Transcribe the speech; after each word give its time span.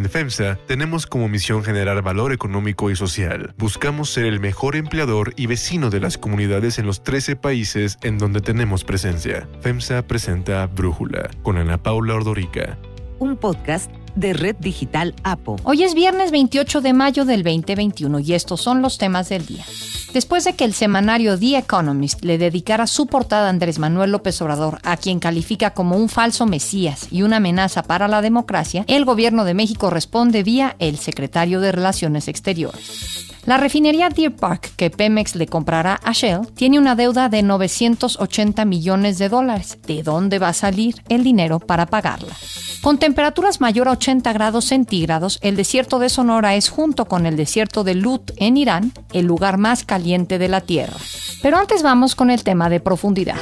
En 0.00 0.08
FEMSA 0.08 0.56
tenemos 0.66 1.06
como 1.06 1.28
misión 1.28 1.62
generar 1.62 2.00
valor 2.00 2.32
económico 2.32 2.90
y 2.90 2.96
social. 2.96 3.52
Buscamos 3.58 4.08
ser 4.08 4.24
el 4.24 4.40
mejor 4.40 4.74
empleador 4.74 5.34
y 5.36 5.44
vecino 5.44 5.90
de 5.90 6.00
las 6.00 6.16
comunidades 6.16 6.78
en 6.78 6.86
los 6.86 7.04
13 7.04 7.36
países 7.36 7.98
en 8.00 8.16
donde 8.16 8.40
tenemos 8.40 8.82
presencia. 8.82 9.46
FEMSA 9.60 10.06
presenta 10.06 10.66
Brújula 10.68 11.28
con 11.42 11.58
Ana 11.58 11.82
Paula 11.82 12.14
Ordorica. 12.14 12.78
Un 13.18 13.36
podcast 13.36 13.90
de 14.14 14.32
Red 14.32 14.56
Digital 14.60 15.14
APO. 15.22 15.56
Hoy 15.64 15.82
es 15.82 15.94
viernes 15.94 16.30
28 16.30 16.80
de 16.80 16.94
mayo 16.94 17.26
del 17.26 17.42
2021 17.42 18.20
y 18.20 18.32
estos 18.32 18.62
son 18.62 18.80
los 18.80 18.96
temas 18.96 19.28
del 19.28 19.44
día. 19.44 19.66
Después 20.12 20.42
de 20.42 20.54
que 20.54 20.64
el 20.64 20.74
semanario 20.74 21.38
The 21.38 21.58
Economist 21.58 22.24
le 22.24 22.36
dedicara 22.36 22.88
su 22.88 23.06
portada 23.06 23.46
a 23.46 23.50
Andrés 23.50 23.78
Manuel 23.78 24.10
López 24.10 24.42
Obrador, 24.42 24.80
a 24.82 24.96
quien 24.96 25.20
califica 25.20 25.70
como 25.70 25.96
un 25.96 26.08
falso 26.08 26.46
mesías 26.46 27.06
y 27.12 27.22
una 27.22 27.36
amenaza 27.36 27.84
para 27.84 28.08
la 28.08 28.20
democracia, 28.20 28.84
el 28.88 29.04
gobierno 29.04 29.44
de 29.44 29.54
México 29.54 29.88
responde 29.88 30.42
vía 30.42 30.74
el 30.80 30.98
secretario 30.98 31.60
de 31.60 31.70
Relaciones 31.70 32.26
Exteriores. 32.26 33.29
La 33.46 33.56
refinería 33.56 34.10
Deer 34.10 34.34
Park 34.36 34.72
que 34.76 34.90
Pemex 34.90 35.34
le 35.34 35.46
comprará 35.46 35.98
a 36.04 36.12
Shell 36.12 36.46
tiene 36.54 36.78
una 36.78 36.94
deuda 36.94 37.28
de 37.28 37.42
980 37.42 38.64
millones 38.64 39.18
de 39.18 39.28
dólares. 39.28 39.78
¿De 39.86 40.02
dónde 40.02 40.38
va 40.38 40.48
a 40.48 40.52
salir 40.52 41.02
el 41.08 41.24
dinero 41.24 41.58
para 41.58 41.86
pagarla? 41.86 42.36
Con 42.82 42.98
temperaturas 42.98 43.60
mayor 43.60 43.88
a 43.88 43.92
80 43.92 44.32
grados 44.32 44.66
centígrados, 44.66 45.38
el 45.42 45.56
desierto 45.56 45.98
de 45.98 46.08
Sonora 46.08 46.54
es 46.54 46.68
junto 46.68 47.06
con 47.06 47.26
el 47.26 47.36
desierto 47.36 47.84
de 47.84 47.94
Lut 47.94 48.30
en 48.36 48.56
Irán 48.56 48.92
el 49.12 49.26
lugar 49.26 49.58
más 49.58 49.84
caliente 49.84 50.38
de 50.38 50.48
la 50.48 50.60
Tierra. 50.60 50.96
Pero 51.42 51.58
antes 51.58 51.82
vamos 51.82 52.14
con 52.14 52.30
el 52.30 52.42
tema 52.42 52.68
de 52.68 52.80
profundidad. 52.80 53.38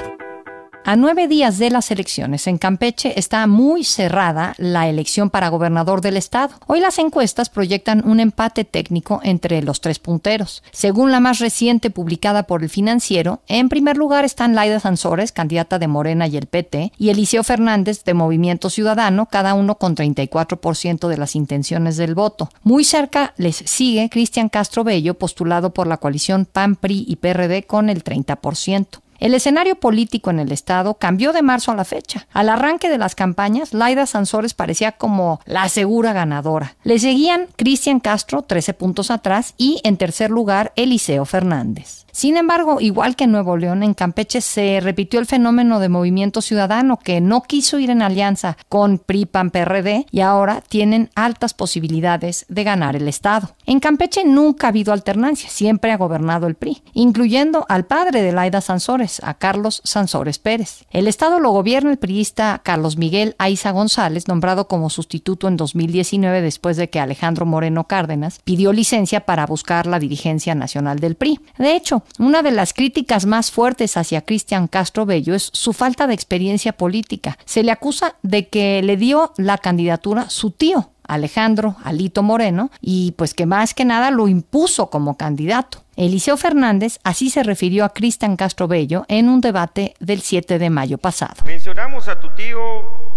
A 0.85 0.97
nueve 0.97 1.29
días 1.29 1.59
de 1.59 1.71
las 1.71 1.91
elecciones 1.91 2.47
en 2.47 2.57
Campeche 2.57 3.19
está 3.19 3.47
muy 3.47 3.85
cerrada 3.85 4.55
la 4.57 4.89
elección 4.89 5.29
para 5.29 5.51
gobernador 5.51 6.01
del 6.01 6.17
estado. 6.17 6.55
Hoy 6.67 6.81
las 6.81 6.99
encuestas 6.99 7.51
proyectan 7.51 8.09
un 8.09 8.21
empate 8.21 8.65
técnico 8.65 9.21
entre 9.23 9.61
los 9.63 9.83
tres 9.83 9.99
punteros. 9.99 10.63
Según 10.73 11.13
la 11.13 11.21
más 11.21 11.41
reciente 11.41 11.91
publicada 11.91 12.45
por 12.45 12.63
el 12.63 12.71
financiero, 12.71 13.43
en 13.49 13.69
primer 13.69 13.99
lugar 13.99 14.25
están 14.25 14.55
Laida 14.55 14.81
Sansores, 14.81 15.33
candidata 15.33 15.79
de 15.79 15.89
Morena 15.89 16.27
y 16.27 16.39
el 16.39 16.47
PT, 16.47 16.93
y 16.97 17.11
Eliseo 17.11 17.45
Fernández 17.45 18.05
de 18.05 18.15
Movimiento 18.15 18.71
Ciudadano, 18.71 19.27
cada 19.27 19.53
uno 19.53 19.75
con 19.75 19.95
34% 19.95 21.09
de 21.09 21.19
las 21.19 21.37
intenciones 21.37 21.99
del 21.99 22.15
voto. 22.15 22.49
Muy 22.63 22.85
cerca 22.85 23.35
les 23.37 23.57
sigue 23.57 24.09
Cristian 24.09 24.49
Castro 24.49 24.85
Bello, 24.85 25.15
postulado 25.15 25.75
por 25.75 25.87
la 25.87 25.99
coalición 25.99 26.47
PAN, 26.47 26.77
PRI 26.77 27.05
y 27.07 27.17
PRD 27.17 27.65
con 27.65 27.91
el 27.91 28.03
30%. 28.03 29.01
El 29.19 29.35
escenario 29.35 29.75
político 29.77 30.31
en 30.31 30.39
el 30.39 30.53
estado 30.53 30.95
cambió 30.95 31.33
de 31.33 31.43
marzo 31.43 31.73
a 31.73 31.75
la 31.75 31.85
fecha. 31.85 32.29
Al 32.33 32.49
arranque 32.49 32.89
de 32.89 32.99
las 32.99 33.17
campañas, 33.17 33.75
Laida 33.75 34.07
Sansores 34.07 34.55
parecía 34.55 34.93
como 34.93 35.41
la 35.45 35.69
segura 35.69 36.13
ganadora. 36.13 36.77
Le 36.85 36.99
seguían 37.01 37.49
Cristian 37.57 37.99
Castro, 37.99 38.43
13 38.43 38.75
puntos 38.75 39.11
atrás, 39.11 39.55
y 39.59 39.81
en 39.83 39.97
tercer 39.97 40.31
lugar, 40.31 40.73
Eliseo 40.77 41.25
Fernández. 41.25 42.07
Sin 42.19 42.37
embargo, 42.37 42.81
igual 42.81 43.15
que 43.15 43.23
en 43.23 43.31
Nuevo 43.31 43.57
León, 43.57 43.85
en 43.85 43.95
Campeche 43.95 44.41
se 44.41 44.81
repitió 44.81 45.21
el 45.21 45.27
fenómeno 45.27 45.79
de 45.79 45.89
movimiento 45.89 46.43
ciudadano 46.43 46.99
que 46.99 47.21
no 47.21 47.45
quiso 47.45 47.79
ir 47.79 47.91
en 47.91 48.03
alianza 48.03 48.57
con 48.69 48.99
PRI, 48.99 49.27
PAN, 49.27 49.53
PRD 49.53 50.05
y 50.11 50.19
ahora 50.19 50.61
tienen 50.69 51.11
altas 51.15 51.55
posibilidades 51.55 52.45
de 52.49 52.65
ganar 52.65 52.97
el 52.97 53.07
Estado. 53.07 53.55
En 53.67 53.79
Campeche 53.79 54.25
nunca 54.25 54.67
ha 54.67 54.71
habido 54.71 54.93
alternancia, 54.93 55.49
siempre 55.49 55.93
ha 55.93 55.97
gobernado 55.97 56.49
el 56.49 56.57
PRI, 56.57 56.83
incluyendo 56.93 57.65
al 57.69 57.87
padre 57.87 58.21
de 58.21 58.33
Laida 58.33 58.63
Sansores, 58.63 59.23
a 59.23 59.35
Carlos 59.35 59.81
Sansores 59.85 60.41
Pérez. 60.41 60.87
El 60.91 61.07
Estado 61.07 61.39
lo 61.39 61.53
gobierna 61.53 61.93
el 61.93 61.99
priista 61.99 62.63
Carlos 62.65 62.97
Miguel 62.97 63.37
Aiza 63.39 63.71
González, 63.71 64.27
nombrado 64.27 64.67
como 64.67 64.91
sustituto 64.91 65.47
en 65.47 65.57
2019 65.57 66.43
después 66.43 66.77
de 66.79 66.91
que 66.91 66.99
Alejandro 66.99 67.47
Moreno 67.47 67.85
Cárdenas 67.85 68.41
pidió 68.43 68.73
licencia 68.73 69.21
para 69.21 69.47
buscar 69.47 69.87
la 69.87 70.01
dirigencia 70.01 70.57
nacional 70.57 70.99
del 70.99 71.15
PRI. 71.15 71.39
De 71.59 71.77
hecho, 71.77 72.03
una 72.19 72.43
de 72.43 72.51
las 72.51 72.73
críticas 72.73 73.27
más 73.27 73.51
fuertes 73.51 73.97
hacia 73.97 74.23
Cristian 74.23 74.69
Castro 74.69 75.07
Bello 75.07 75.35
es 75.35 75.51
su 75.53 75.73
falta 75.73 76.07
de 76.07 76.15
experiencia 76.15 76.73
política. 76.73 77.39
Se 77.45 77.63
le 77.63 77.73
acusa 77.73 78.17
de 78.23 78.49
que 78.49 78.83
le 78.83 78.97
dio 78.97 79.33
la 79.37 79.59
candidatura 79.59 80.31
su 80.31 80.51
tío, 80.51 80.91
Alejandro 81.05 81.77
Alito 81.85 82.23
Moreno, 82.23 82.71
y 82.81 83.13
pues 83.13 83.35
que 83.35 83.47
más 83.47 83.75
que 83.75 83.85
nada 83.85 84.11
lo 84.11 84.29
impuso 84.29 84.91
como 84.91 85.17
candidato. 85.17 85.85
Eliseo 85.97 86.37
Fernández 86.37 87.01
así 87.03 87.31
se 87.31 87.43
refirió 87.43 87.85
a 87.85 87.93
Cristian 87.93 88.37
Castro 88.37 88.69
Bello 88.69 89.05
en 89.09 89.29
un 89.29 89.41
debate 89.41 89.95
del 89.99 90.21
7 90.21 90.59
de 90.59 90.71
mayo 90.71 90.99
pasado. 90.99 91.35
Mencionamos 91.45 92.09
a 92.09 92.21
tu 92.21 92.29
tío, 92.37 92.59